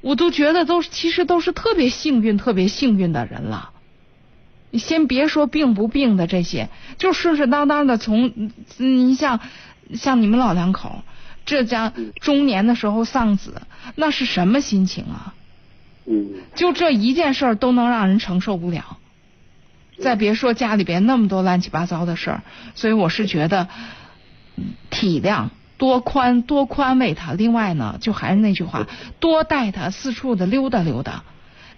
[0.00, 3.70] 我都觉得都其实都是特别幸运、特别幸运的人了。
[4.70, 9.40] 你先别说病不病的这些，就顺顺当当的从你像
[9.94, 11.02] 像你们老两口，
[11.46, 13.62] 这家中年的时候丧子，
[13.94, 15.34] 那是什么心情啊？
[16.06, 18.96] 嗯就这一件事儿都能让人承受不了，
[20.00, 22.42] 再别说家里边那么多乱七八糟的事儿，
[22.74, 23.68] 所以我是觉得
[24.56, 25.48] 嗯体谅。
[25.78, 28.86] 多宽多宽慰他，另外呢，就还是那句话，
[29.20, 31.22] 多带他四处的溜达溜达。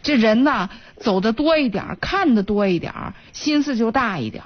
[0.03, 2.92] 这人呐，走的多一点，看的多一点，
[3.32, 4.42] 心思就大一点。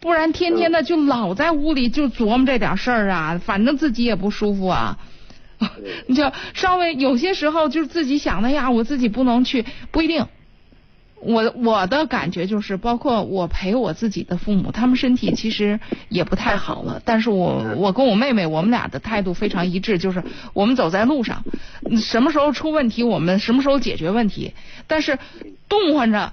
[0.00, 4.98] 不然天天的就老在屋里就琢磨这点事儿啊，反正自己也不舒服啊。
[6.06, 10.26] 你 就稍微有些时候就是自己想的呀，我自己不能去，不一定。
[11.20, 17.02] 我我的感觉就是，包括我陪我自己的父母，他们身体其实也不太好了。
[17.04, 20.22] 但是我我跟我妹妹，我们俩的态度非常一致，就是
[20.54, 21.44] 我们走在路上，
[22.00, 24.52] 什么时候出问题，我们什么时候解决问题。
[24.86, 25.18] 但是
[25.68, 26.32] 动换着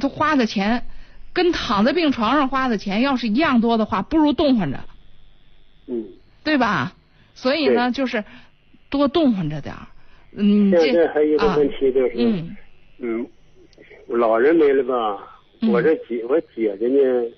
[0.00, 0.86] 都花的钱，
[1.32, 4.80] 跟躺在病床上花的钱要是一样多的话，不如动换着，
[5.88, 6.04] 嗯，
[6.44, 6.94] 对吧？
[7.34, 8.22] 所以呢，就是
[8.88, 9.88] 多动换着点儿。
[10.36, 12.56] 嗯，现这在还有一个问题就是，嗯
[13.00, 13.26] 嗯，
[14.08, 15.30] 老人没了吧？
[15.60, 17.30] 嗯我这姐，我姐姐呢，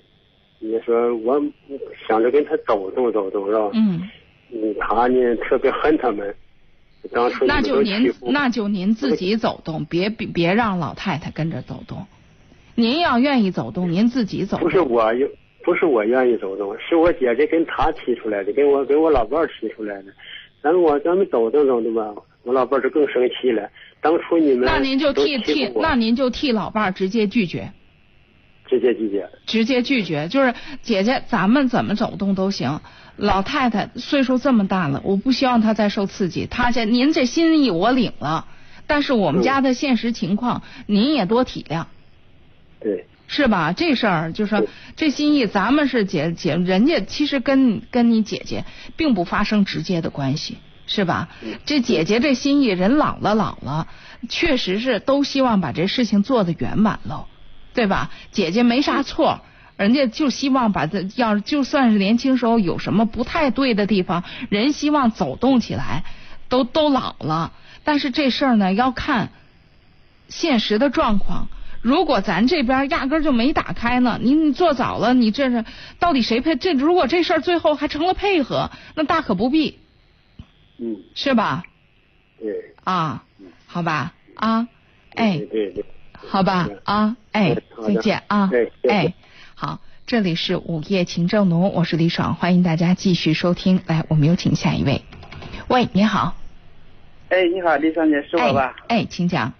[0.59, 1.41] 你说我
[2.07, 3.69] 想着跟她走动走动，是吧？
[3.73, 4.01] 嗯，
[4.51, 6.35] 嗯，她呢特别恨他们，
[7.11, 12.05] 当初那就您那就您自己走动，别别别让老太太跟着走动。
[12.75, 14.65] 您要愿意走动，您自己走动。
[14.65, 15.29] 不是我有，
[15.63, 20.11] 不是我愿意走动，是我姐姐跟她提出来的，跟我跟我老伴儿提出来的。
[20.61, 22.13] 咱们我咱们走动走动吧，
[22.43, 23.69] 我老伴儿就更生气了。
[24.01, 27.71] 当初你们那您就替替那您就替老伴儿直接拒绝，
[28.65, 29.29] 直接拒绝。
[29.45, 32.79] 直接拒绝，就是姐姐，咱们怎么走动都行。
[33.15, 36.45] 老太太岁数这么大了，我不希望她再受刺激。
[36.45, 38.47] 她这您这心意我领了，
[38.85, 41.85] 但是我们家的现实情况，您也多体谅。
[42.79, 43.05] 对。
[43.29, 43.73] 是吧？
[43.73, 48.63] 这事儿就是这心意，咱们是姐姐，人家其实跟跟你姐姐
[48.95, 51.29] 并不发生直接的关系，是吧？
[51.65, 53.87] 这姐姐这心意，人老了老了，
[54.29, 57.25] 确实是都希望把这事情做得圆满喽，
[57.73, 58.09] 对吧？
[58.31, 59.41] 姐姐没啥错，
[59.75, 66.03] 人家就希望把这要就算是年轻时候有什么不太对的地方，人希望走动起来，
[66.49, 67.51] 都都老了，
[67.83, 69.29] 但是这事儿呢要看
[70.29, 71.49] 现实的状况。
[71.81, 75.63] 如果咱这边压根儿就没打开呢，你你做早了，你这是
[75.99, 76.55] 到底谁配？
[76.55, 79.77] 这如果这事儿最后还成了配合，那大可不必，
[80.79, 81.63] 嗯，是吧？
[82.39, 82.73] 对。
[82.83, 83.23] 啊，
[83.65, 84.67] 好吧，啊，
[85.15, 85.85] 哎，对对。
[86.13, 88.49] 好吧，啊，哎，再见啊
[88.89, 89.13] 哎，
[89.55, 93.81] 好，这里是午夜情正浓，我是李爽，欢迎大家继续收听。
[93.87, 95.03] 来，我们有请下一位。
[95.67, 96.35] 喂，你好，
[97.29, 98.75] 哎，你好，李爽姐，是我吧？
[98.87, 99.53] 哎，请讲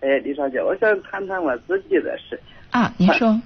[0.00, 2.40] 哎，李爽姐，我想谈谈我自己的事。
[2.70, 3.40] 啊，您说，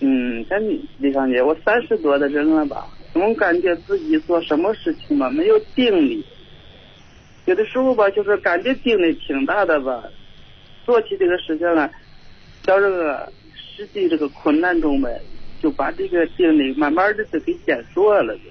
[0.00, 0.60] 嗯，咱
[0.98, 6.22] 李爽姐，我三十多的人了吧，总感觉自己做什么事情吧没有定力，
[7.46, 10.02] 有的时候吧就是感觉定力挺大的吧，
[10.84, 11.88] 做起这个事情来，
[12.66, 15.20] 到这个实际这个困难中呗，
[15.62, 18.42] 就把这个定力慢慢的就给减弱了就。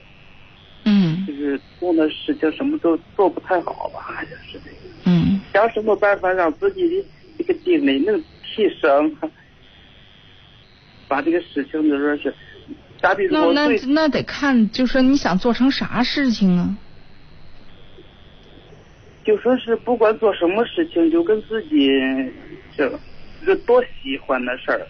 [0.85, 1.25] 嗯。
[1.27, 4.77] 就是做的事情什么都做不太好吧，好像是这个。
[5.05, 5.41] 嗯。
[5.53, 7.05] 想什么办法让自己的
[7.37, 9.13] 这个定力能提升，
[11.09, 11.97] 把这个事情就
[13.29, 16.77] 那那那得看，就说你想做成啥事情啊？
[19.25, 21.89] 就说是不管做什么事情，就跟自己
[22.77, 22.99] 这
[23.45, 24.87] 这多喜欢的事儿，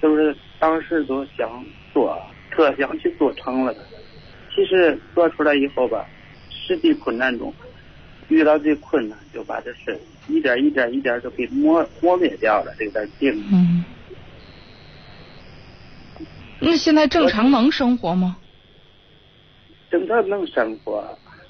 [0.00, 2.18] 就是当时都想做，
[2.50, 3.80] 特想去做成了的。
[4.54, 6.06] 其实做出来以后吧，
[6.50, 7.54] 实际困难中，
[8.28, 9.98] 遇到这困难，就把这事
[10.28, 13.44] 一点一点一点就给磨磨灭掉了，这点定力。
[13.52, 13.84] 嗯。
[16.60, 18.36] 那现在正常能生活吗？
[19.90, 21.04] 正常能生活，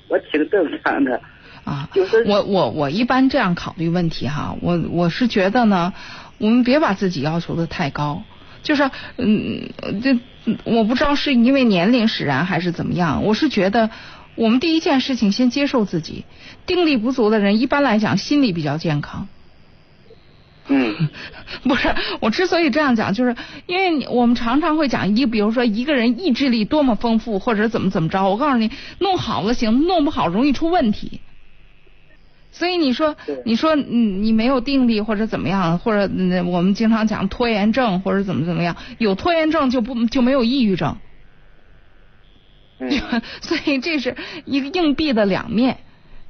[0.08, 1.20] 我挺正常的。
[1.64, 5.92] 啊，就是我我我一般这样考虑问题哈，我我是觉得呢，
[6.38, 8.22] 我们别把自己要求的太高，
[8.62, 9.68] 就是嗯，
[10.02, 10.18] 这
[10.64, 13.90] 我不知道是因为年龄使然还是怎么样，我是觉得
[14.36, 16.24] 我们第一件事情先接受自己，
[16.64, 19.28] 定力不足的人一般来讲心理比较健康。
[20.72, 21.08] 嗯，
[21.64, 23.34] 不是，我之所以这样讲，就是
[23.66, 31.20] 因为我们常常会讲一，比如说一个人意志力多么丰富，或者怎么怎么着，我告诉你，弄好了行，弄不好容易出问题。
[32.52, 36.12] 所以你说，你说你你没有定力或者怎么样，或者
[36.44, 40.96] 我们经常讲拖延症或者怎么怎么样，有拖延症就不就没有抑郁症。
[42.78, 42.90] 嗯，
[43.42, 45.78] 所以这是一个硬币的两面。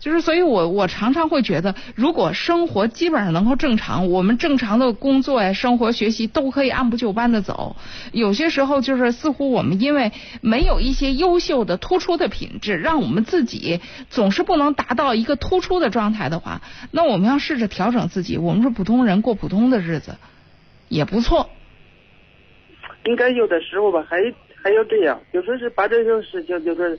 [0.00, 7.76] 就是，所以我我常常会觉得，如果生活基本上能够正常，我们正常的工作呀、生活、学习都可以按部就班的走。
[8.10, 18.38] 有些时候就是似乎我们因为没有一些优秀的、突出的品质，让我们自己总是不能达到一个突出的状态的话，那我们要试着调整自己。
[18.38, 20.16] 我们是普通人，过普通的日子
[20.88, 21.50] 也不错。
[23.04, 24.16] 应该有的时候吧，还
[24.62, 26.98] 还要这样，就说是把这种事情，就是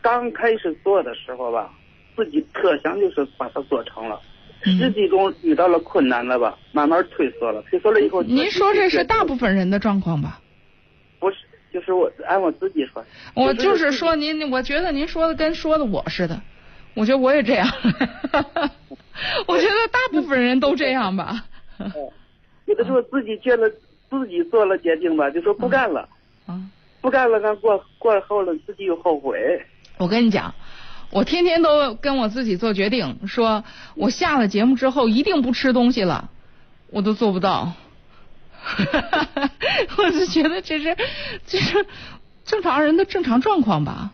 [0.00, 1.70] 刚开始做的时候吧。
[2.18, 4.20] 自己特想就是把它做成了，
[4.64, 8.20] 实际中遇到了困难了吧，慢慢退缩了，退缩了以后。
[8.24, 10.40] 您说这是大部分人的状况吧？
[11.20, 11.36] 不是，
[11.72, 13.04] 就是我按我自己说。
[13.34, 16.42] 我就是说您，我觉得您说的跟说的我似的，
[16.94, 17.68] 我觉得我也这样。
[19.46, 21.44] 我觉得大部分人都这样吧。
[22.66, 23.70] 有的时候自己觉得
[24.10, 26.08] 自己做了决定吧，就说不干了。
[26.46, 26.60] 啊。
[27.00, 29.64] 不干了，那过过后了，自己又后悔。
[29.98, 30.52] 我跟你讲。
[31.10, 36.30] 我天天都跟我自己做决定，说我下了节目之后一定不吃东西了，
[36.90, 37.72] 我都做不到。
[39.96, 40.96] 我就觉得这是
[41.46, 41.86] 这是
[42.44, 44.10] 正常人的正常状况吧，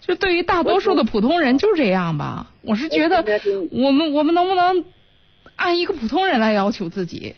[0.00, 2.46] 就对于大多数的普通人就这样吧。
[2.62, 3.24] 我是觉得
[3.72, 4.84] 我们我们能不能
[5.56, 7.34] 按一个普通人来要求自己，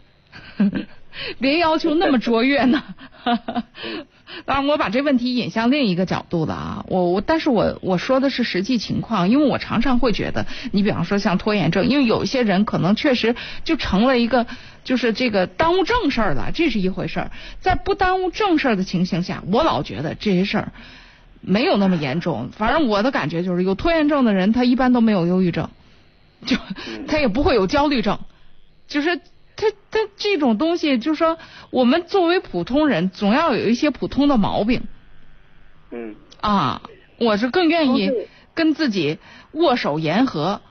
[1.40, 2.82] 别要求那么卓越呢？
[4.46, 14.46] 当然，我把这问题引向另一个角度了啊，我我，但是我我说的是实际情况，因为我常常会觉得，你比方说像拖延症，因为有一些人可能确实就成了一个，
[14.84, 20.72] 就是这个耽误正事儿了，这是一回事儿，在不耽误正事儿的情形下，我老觉得这些事儿
[21.40, 25.70] 没有那么严重，反正我的感觉就是有拖延症的人，他一般都没有忧郁症，
[26.46, 26.56] 就
[27.08, 28.18] 他也不会有焦虑症，
[28.88, 29.20] 就是。
[29.60, 31.36] 他他这种东西，就是说，
[31.68, 34.84] 我们作为普通人，总要有一些普通的毛病。
[35.90, 36.16] 嗯。
[36.40, 36.80] 啊，
[37.18, 38.10] 我是更愿意
[38.54, 39.18] 跟自己
[39.52, 40.62] 握手言和。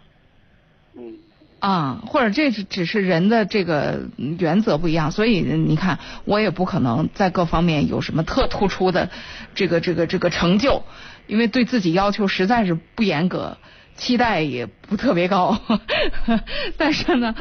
[0.98, 1.20] 嗯。
[1.60, 4.10] 啊，或者这是只是人的这个
[4.40, 9.12] 原则不一样，所以你看，我也不可能在各方面有什么特突出的
[9.54, 10.82] 这个这个这个成就，
[11.28, 13.58] 因为对自己要求实在是不严格，
[13.96, 15.60] 期待也不特别高。
[16.78, 17.36] 但是呢。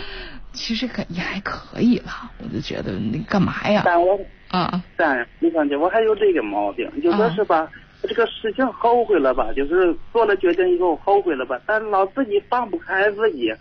[0.52, 3.82] 其实可也还可以了，我就觉得你干嘛呀？
[3.84, 4.18] 但我
[4.48, 7.70] 啊，但你看姐，我还有这个毛病，就说是吧，
[8.02, 13.52] 这个事情后悔了吧，就是做了决定以后后悔了吧，但老自己放不开自己。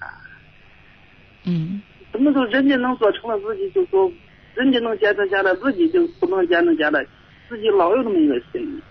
[1.44, 1.82] 嗯。
[2.10, 4.12] 怎么就人家能做成了，自己就说
[4.56, 7.06] 人家能坚持下来，自己就不能坚持下来，
[7.50, 8.82] 自己老有这么一个心理。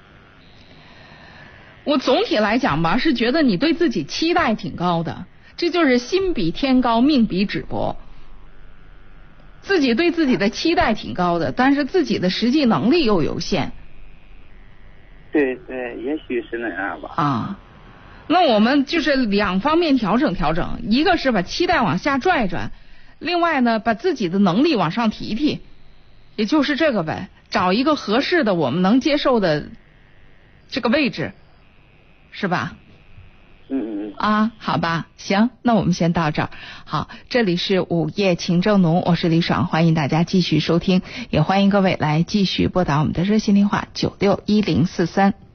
[1.84, 5.24] 我总体来讲吧，是觉得你对自己期待挺高的。
[5.56, 7.96] 这就是心比天高，命比纸薄。
[9.62, 13.72] 自己对自己的期待挺高的，但是自己的实际能力又有限。
[15.32, 17.10] 对对，也许是那样吧。
[17.16, 17.58] 啊，
[18.28, 22.70] 那我们就是两方面调整调整，一个是把期待往下拽拽，
[23.18, 25.60] 另外呢，把自己的能力往上提提，
[26.36, 29.66] 也就是这个呗，找一个合适的、我们能接受的
[30.68, 31.32] 这个位置，
[32.30, 32.76] 是吧？
[33.68, 36.50] 嗯嗯嗯啊，好吧，行，那我们先到这儿。
[36.84, 45.45] 好，这里是午夜情正浓，我是李爽，欢迎大家继续收听，也欢迎各位来继续拨打我们的热线电话九六一零四三。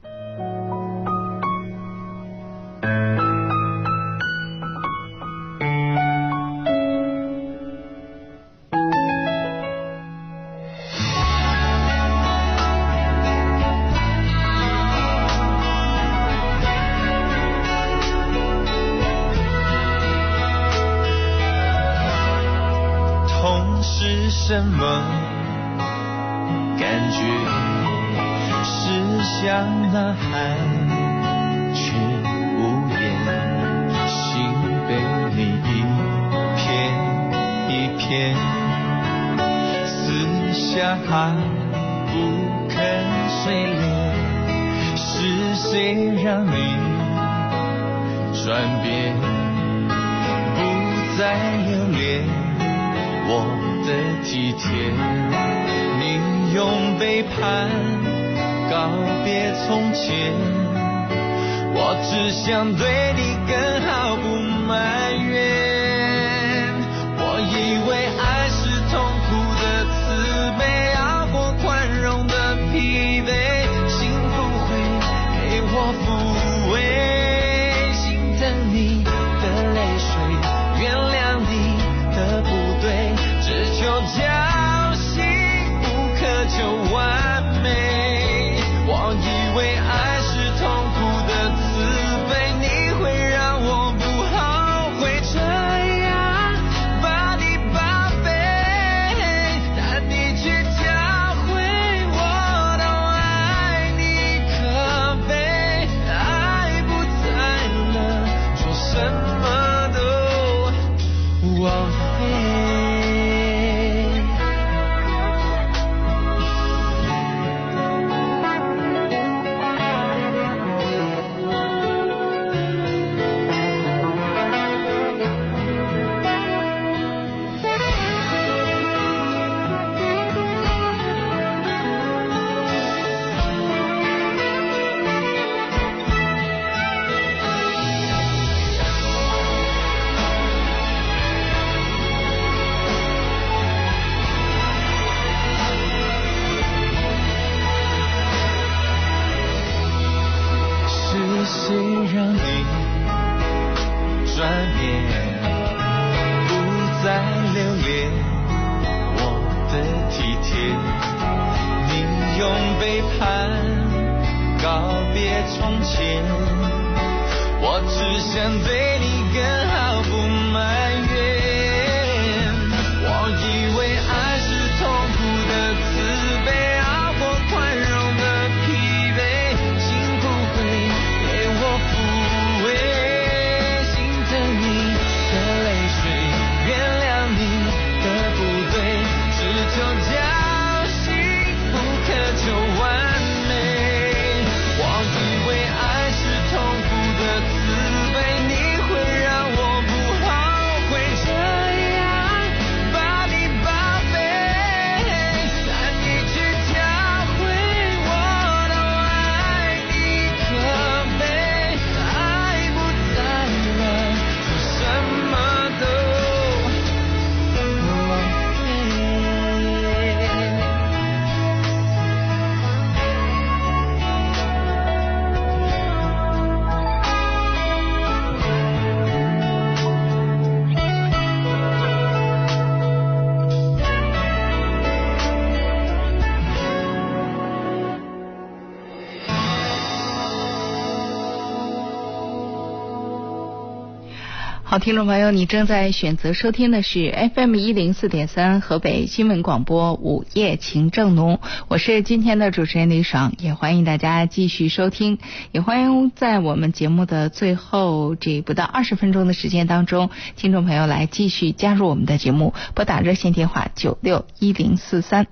[244.72, 255.18] 好，听众朋友，你正在选择收听的是 FM 一零四点三河北新闻广播午夜情正浓，我是今天的主持人李爽，也欢迎大家继续收听，
[255.50, 265.26] 也欢迎在我们节目的最后这不到二十分钟的时间当中，听众朋友来继续加入我们的节目，拨打热线电话九六一零四三。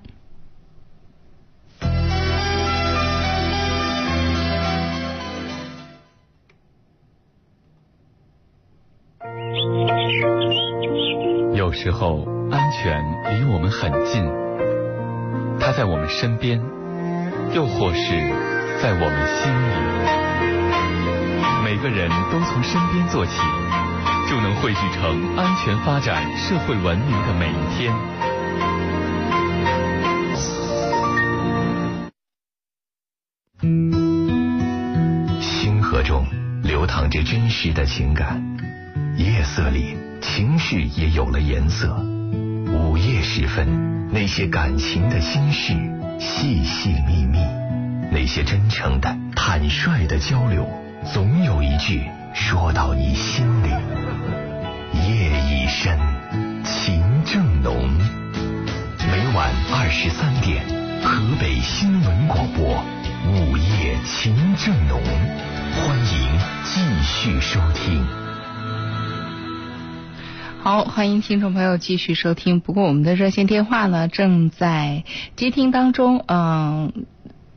[11.71, 14.29] 有时候，安全离我们很近，
[15.57, 16.61] 它在我们身边，
[17.53, 18.01] 又或是
[18.81, 19.71] 在我们心里。
[21.63, 23.39] 每个人都从身边做起，
[24.29, 27.95] 就能汇聚成安全发展、社会文明的每一天。
[35.39, 36.25] 星河中
[36.63, 38.43] 流淌着真实的情感，
[39.15, 39.95] 夜色里
[40.71, 41.93] 情绪也有了颜色。
[42.71, 45.73] 午夜时分，那些感情的心事，
[46.17, 47.39] 细细密密，
[48.09, 50.65] 那些真诚的、坦率的交流，
[51.13, 53.67] 总有一句说到你心里。
[54.93, 55.99] 夜已深，
[56.63, 57.75] 情正浓。
[58.99, 60.63] 每晚二十三点，
[61.03, 62.81] 河北新闻广播
[63.27, 65.01] 午夜情正浓，
[65.75, 68.20] 欢迎继续收听。
[70.63, 72.59] 好，欢迎听众朋友继续收听。
[72.59, 75.03] 不过我们的热线电话呢正在
[75.35, 77.07] 接听当中，嗯，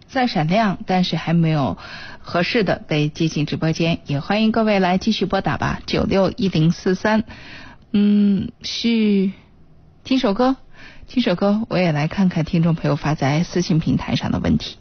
[0.06, 1.76] 在闪亮，但是还没有
[2.18, 3.98] 合适的被接进直播间。
[4.06, 7.24] 也欢迎各位来继续拨打吧，九六一零四三。
[7.92, 9.30] 嗯，是
[10.02, 10.56] 听首歌，
[11.06, 14.78] 听首歌，我也来看看听众朋友发在私信平台上的问题。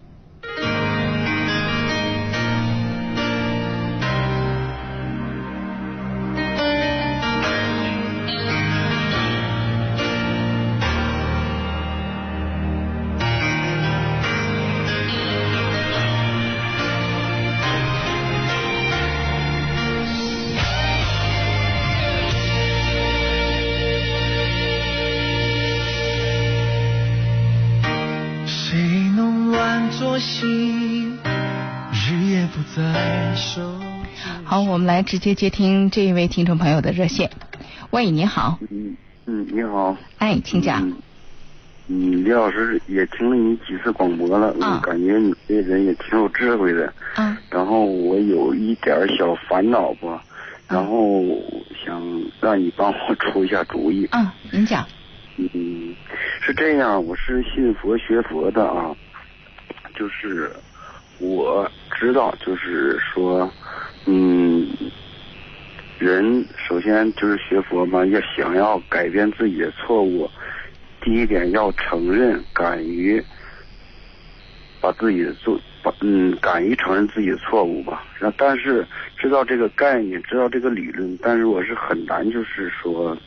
[34.74, 37.30] 我们来直接接听这一位听众朋友的热线。
[37.92, 38.98] 喂，你好，嗯
[39.28, 39.96] 嗯，你好。
[40.18, 40.82] 哎，请讲。
[40.90, 40.96] 嗯，
[41.90, 46.92] 嗯李老师也听了你几次广播了，我感觉你这人也挺有智慧的。
[47.14, 47.38] 啊。
[47.52, 50.24] 然后我有一点小烦恼吧，
[50.68, 51.24] 然后
[51.86, 52.02] 想
[52.42, 54.08] 让你帮我出一下主意。
[54.08, 54.84] 啊，您讲。
[55.38, 55.96] 嗯，
[56.42, 58.90] 是这样，我是信佛学佛的啊，
[59.96, 60.52] 就是
[61.20, 63.50] 我知道，就是说，
[64.06, 64.68] 嗯，
[66.00, 70.30] 人首先就是学佛嘛，要想要改变自己的错误，
[71.02, 73.24] 第一点要承认，敢于
[74.82, 78.04] 把自己的做，把嗯，敢于承认自己的错误吧。
[78.20, 78.86] 然后，但是
[79.18, 83.18] 知道这个概念，知道这个理论，但是我是很难，就是说。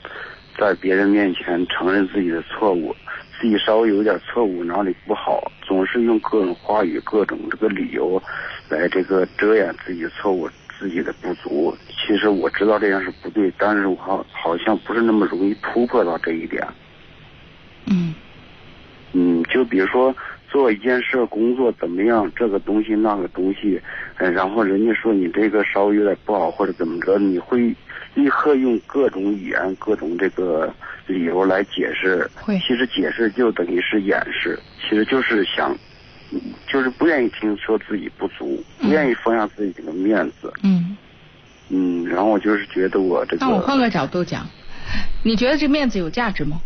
[0.59, 2.97] 在别人面前承认自己的错误，
[3.41, 8.23] 自己稍微有点错误哪里不好，总是用各种话语、各种这个理由
[8.69, 10.49] 来这个遮掩自己错误、
[10.79, 11.77] 自己的不足。
[11.89, 16.67] 其实我知道这样是不对，但是我好好像不是那么容易突破到这一点。
[17.87, 18.15] 嗯。
[19.13, 20.15] 嗯，就比如说
[20.57, 23.78] 做一件事、工作怎么样，这个东西那个东西，
[24.16, 27.77] 嗯，然后人家说你这个稍微有点不好或者怎么着，你会。
[28.15, 30.73] 立刻用各种语言、各种这个
[31.07, 35.77] 理由来解释，会其实解释就等于是掩饰，其实就是想，
[36.66, 40.51] 就是不愿意听说自己不足，不愿意放下自己的面子。
[40.62, 40.97] 嗯。
[41.69, 43.45] 嗯，然后我就是觉得我这个。
[43.45, 44.47] 那我换个角度讲，
[45.23, 46.59] 你觉得这面子有价值吗？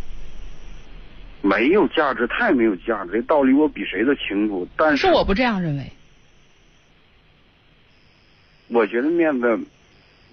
[1.41, 3.11] 没有价值，太没有价值。
[3.13, 5.07] 这道理我比谁都清楚，但是。
[5.07, 5.91] 是我不这样认为。
[8.67, 9.59] 我觉得面子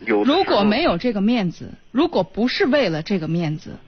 [0.04, 0.22] 有。
[0.22, 3.78] 如果没有这个面子，如果不是为了这个面子，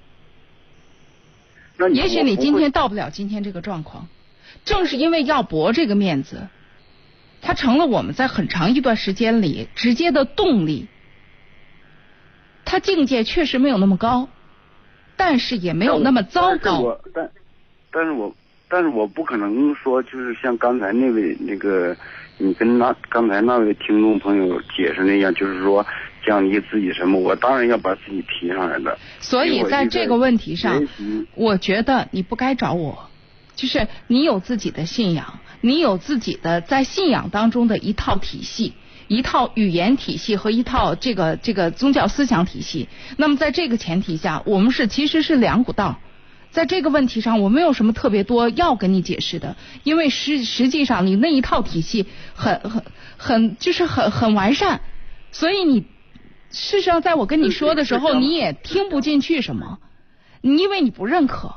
[1.76, 4.08] 那也许你今天到不了今天这个状况。
[4.64, 6.48] 正是因为要博这个面子，
[7.40, 10.88] 它成了我们在很长一段时间里直接的动力。
[12.64, 14.28] 他境界确实没有那么高，
[15.20, 16.98] 但是也没有那么糟糕。
[17.14, 17.30] 但
[17.92, 18.34] 但是我
[18.68, 21.96] 但是我不可能说，就是像刚才那位那个。
[22.42, 25.86] 你跟那刚才那位听众朋友解释那样，就是说
[26.24, 27.20] 降低自己什么？
[27.20, 28.98] 我当然要把自己提上来的。
[29.18, 30.88] 所以在这个问题上，
[31.34, 33.10] 我觉得你不该找我。
[33.56, 38.72] 就是你有自己的信仰，你有自己的在信仰当中的一套体系、
[39.10, 42.88] 一套语言体系和一套这个这个宗教思想体系。
[43.16, 45.98] 那么在这个前提下，我们是其实是两股道。
[46.52, 52.84] 在这个问题上，我没有什么特别多要跟你解释的，因为实实际上你那一套体系很很
[53.16, 54.80] 很就是很很完善，
[55.32, 55.80] 所以你
[56.52, 59.78] 事实上在我跟你说的时候，你也听不进去什么，
[60.40, 61.56] 你因为你不认可，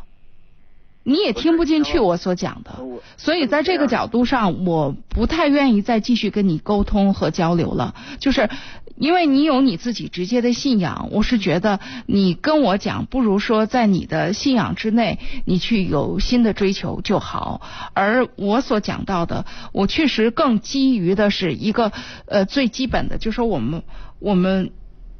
[1.03, 2.79] 你也听不进去我所讲的，
[3.17, 8.49] 所以在这个角度上，我不太愿意再继续跟你沟通和交流了，就是。
[8.95, 17.61] 因为你有你自己直接的信仰，我是觉得你跟我讲，不如说在你的信仰之内，你去有新的追求就好。
[17.95, 21.91] 而我所讲到的，我确实更基于的是一个
[22.27, 23.81] 呃最基本的，就是说我们
[24.19, 24.71] 我们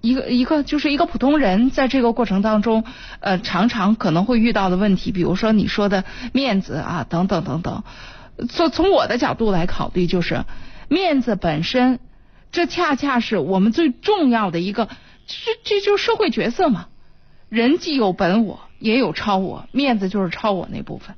[0.03, 2.83] 一个一个就是一个普通人在这个过程当中，
[3.21, 6.03] 呃常常可能会遇到的问题，比如说你说的
[6.33, 7.83] 面子啊等等等等。
[8.49, 10.43] 从从我的角度来考虑，就是
[10.89, 12.01] 面子本身。
[12.51, 14.89] 这恰恰是我们最重要的一个，
[15.25, 16.87] 这这就是社会角色嘛。
[17.47, 21.15] 人既有本我，也有超我，面子就是超我那部分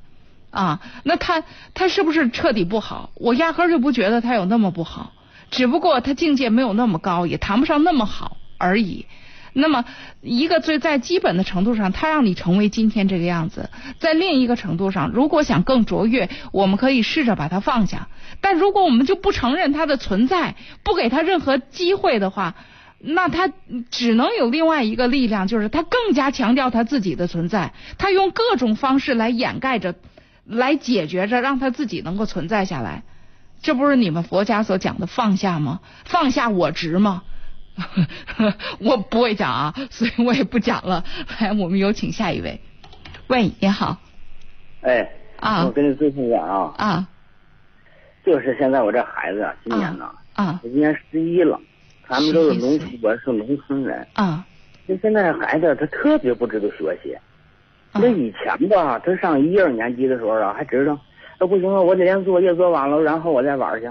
[0.50, 0.80] 啊。
[1.02, 1.42] 那他
[1.74, 3.10] 他是不是彻底不好？
[3.16, 5.12] 我压根就不觉得他有那么不好，
[5.50, 9.06] 只不过他境界没有那么高，也谈不上那么好而已。
[9.58, 9.86] 那么，
[10.20, 18.08] 一个最在基本的程度上，它让你成为今天这个样子；在另一个程度上，如果想更卓越，我们可以试着把它放下。
[18.42, 22.54] 但如果我们就不承认它的存在，不给它任何机会的话，
[22.98, 23.50] 那它
[23.90, 29.94] 只能有另外一个力量，就是它更加强调它自己的存在，他用各种方式来掩盖着，
[30.44, 33.04] 来解决着，让他自己能够存在下来。
[33.62, 35.80] 这不是你们佛家所讲的放下吗？
[36.04, 37.22] 放下我执吗？
[38.80, 41.04] 我不会讲啊，所以我也不讲了。
[41.40, 42.60] 来，我们有请下一位。
[43.28, 43.96] 喂，你好。
[44.82, 45.08] 哎。
[45.40, 45.64] 啊。
[45.64, 46.74] 我跟你咨询一下啊。
[46.76, 47.08] 啊。
[48.24, 51.60] 就是现在我这孩子啊，今年呢，啊，今年十一了，
[52.08, 54.06] 咱们都是农，我是农村人。
[54.14, 54.44] 啊。
[54.88, 57.16] 就现在孩子他特别不知道学习。
[57.92, 60.98] 那以前吧，他上一二年级的时候啊，还知道，
[61.38, 63.88] 那不行啊，我得连作业做完了，然后我再玩去。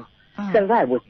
[0.52, 1.08] 现在不行。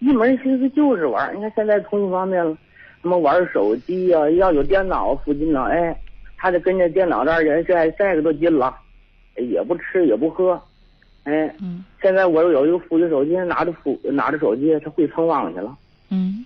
[0.00, 2.56] 一门心思就是玩，你看现在通讯方面了，
[3.02, 5.98] 什么玩手机呀、要有电脑附近呢，哎，
[6.36, 8.74] 他就跟着电脑这儿人这这个都进了，
[9.36, 10.60] 也不吃也不喝，
[11.24, 15.76] 哎，嗯，现在我又有一个富裕手机，拿着富拿着手机，他会蹭网去了，
[16.10, 16.44] 嗯，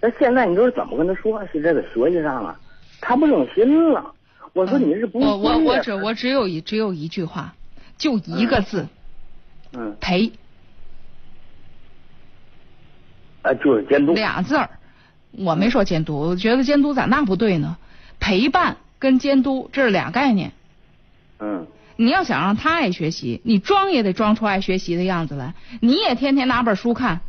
[0.00, 1.40] 那现在你说怎么跟他说？
[1.52, 2.58] 是这个学习上啊，
[3.00, 4.12] 他不用心了。
[4.54, 7.54] 我说你是不我我我只我只有一只有一句话，
[7.96, 8.84] 就一个字，
[9.72, 10.32] 嗯，陪。
[13.48, 14.68] 啊，就是监督俩字儿，
[15.32, 17.78] 我没说监督，我觉得监督咋那不对呢？
[18.20, 20.52] 陪伴跟监督这是俩概念。
[21.38, 21.66] 嗯。
[21.96, 25.54] 你要想让他爱学习，你装也得装出爱学习的样子来。
[25.80, 27.20] 你也天天拿本书看，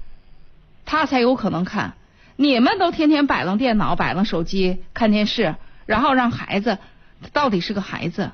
[0.86, 1.94] 他才有可能看。
[2.36, 5.56] 你们都天天摆弄电脑、摆弄手机、看电视，
[5.88, 6.78] 然后让孩子
[7.34, 8.32] 到底是个孩子。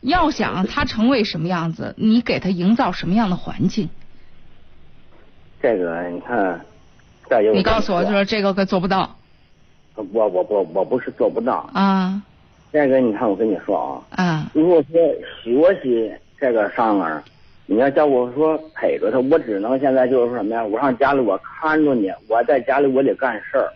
[0.00, 3.88] 要想他成为什么样子，你给他营造什么样的环境？
[5.60, 6.60] 这个你看。
[7.28, 9.16] 再有，你告诉我，就说这个可做不到。
[9.94, 12.22] 我我我我不是做不到啊。
[12.72, 14.24] 这个你看，我跟你说啊。
[14.24, 14.50] 啊。
[14.54, 15.00] 如果说
[15.42, 17.22] 学习这个上面，
[17.66, 20.64] 你要叫我说陪着他，我只能现在就是说什么呀？
[20.64, 23.72] 我上家里我看着你，我在家里我得干事儿，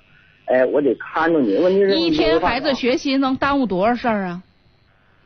[0.47, 1.57] 哎，我得看着你。
[1.57, 4.43] 问题是，一天孩子学习能耽误多少事儿啊？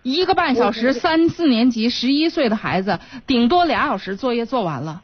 [0.02, 5.02] 一个半小时，三四年级十一岁的孩子，顶多俩小时作业做完了。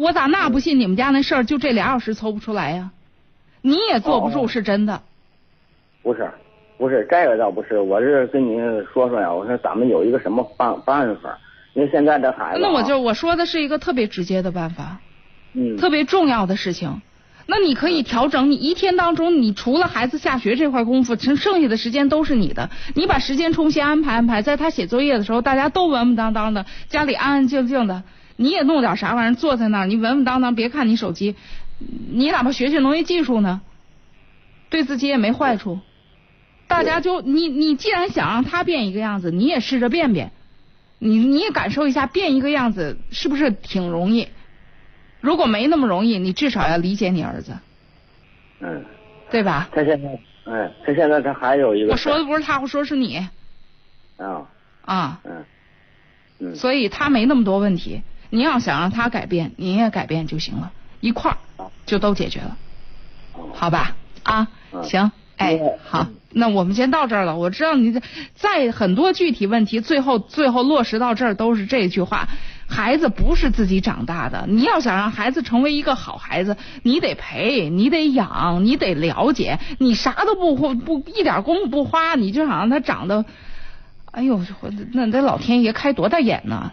[0.00, 2.90] 我咋那不信你们家那事儿就这俩小时凑不出来呀？
[3.60, 5.02] 你也坐不住是真的。
[6.02, 6.30] 不是，
[6.78, 8.56] 不是这个倒不是，我是跟你
[8.92, 11.38] 说说呀，我说咱们有一个什么办办法？
[11.74, 14.98] 因为现在这孩子，那我就我说的是一个特别直接的办法，
[15.52, 17.02] 嗯，特别重要的事情。
[17.46, 22.70] 那你可以调整，你一天当中，你除了孩子下学这块功夫，剩剩下的时间都是你的。
[22.94, 28.02] 你把时间重新安排安排，在他写作业的时候，大家都稳稳当当的，家里安安静静的。
[28.40, 31.36] 你也弄点啥玩意儿，坐在那儿，你稳稳当当，别看你手机，
[32.10, 33.60] 你哪怕学学农业技术呢，
[34.70, 35.78] 对自己也没坏处。
[36.66, 40.32] 大家就你你既然想让他变一个样子，你也试着变变，
[40.98, 44.28] 你你也感受一下变一个样子是不是挺容易？
[45.20, 47.58] 如果没那么容易，你至少要理解你儿子，
[48.60, 48.82] 嗯，
[49.30, 49.68] 对吧？
[49.74, 50.18] 他现在，
[50.50, 53.18] 哎，他现在他还有一个，我说的不是他，我说是你，
[54.16, 54.48] 啊。
[54.86, 55.44] 啊，嗯。
[56.42, 58.00] 嗯，所以他没那么多问题。
[58.30, 61.36] 你要想让他改变，你也改变就行了，一块儿
[61.84, 62.56] 就都解决了，
[63.54, 63.96] 好吧？
[64.22, 64.48] 啊，
[64.82, 67.36] 行，哎，好，那我们先到这儿了。
[67.36, 68.00] 我知道你
[68.34, 72.28] 在很多具体问题，最后最后落实到这儿都是这句话：
[72.68, 74.44] 孩子不是自己长大的。
[74.46, 79.58] 你要想让孩子成为一个好孩子，你得陪，你得养，你得了解。
[79.78, 83.24] 你啥都不不一点功夫不花，你就想让他长得，
[84.12, 84.40] 哎呦，
[84.92, 86.72] 那得老天爷开多大眼呢？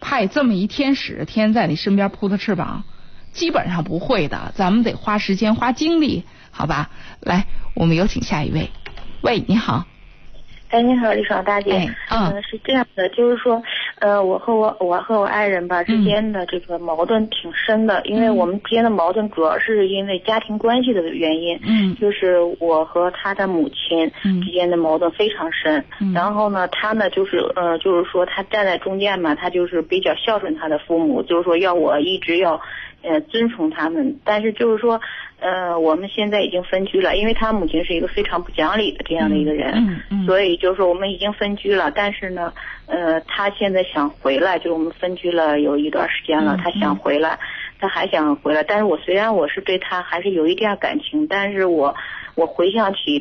[0.00, 2.84] 派这么一天使，天天在你身边扑腾翅膀，
[3.32, 4.52] 基本上不会的。
[4.56, 6.90] 咱们得花时间花精力，好吧？
[7.20, 8.70] 来，我们有请下一位。
[9.22, 9.84] 喂，你好。
[10.70, 11.72] 哎，你好，李爽大姐。
[12.10, 13.60] 嗯，是这样的，就是说，
[13.98, 21.58] 呃，我和我我和我爱人吧之间的这个矛盾挺深的，因为我们之间的矛盾主要是因为家庭关系的原因。
[21.66, 21.96] 嗯。
[21.96, 24.08] 就是我和他的母亲
[24.44, 25.84] 之间的矛盾非常深。
[26.00, 26.12] 嗯。
[26.12, 32.60] 然后呢，他呢就是呃，就是说他站在中间嘛，他就是比较孝顺他的父母，就是说要我一直要
[33.02, 35.00] 呃遵从他们，但是就是说。
[35.42, 41.90] 呃，我们现在已经分居了，因为他母亲是一个非常不讲理的这样的一个人，嗯嗯，所以就是说我们已经分居了。
[41.90, 42.52] 但是呢，
[42.84, 47.38] 呃，他现在想回来，就是我们分居了有一段时间了，他想回来，
[47.78, 48.62] 他还想回来。
[48.62, 51.96] 但是我虽然我是对他还是有一点感情，但是我
[52.34, 53.18] 我回想起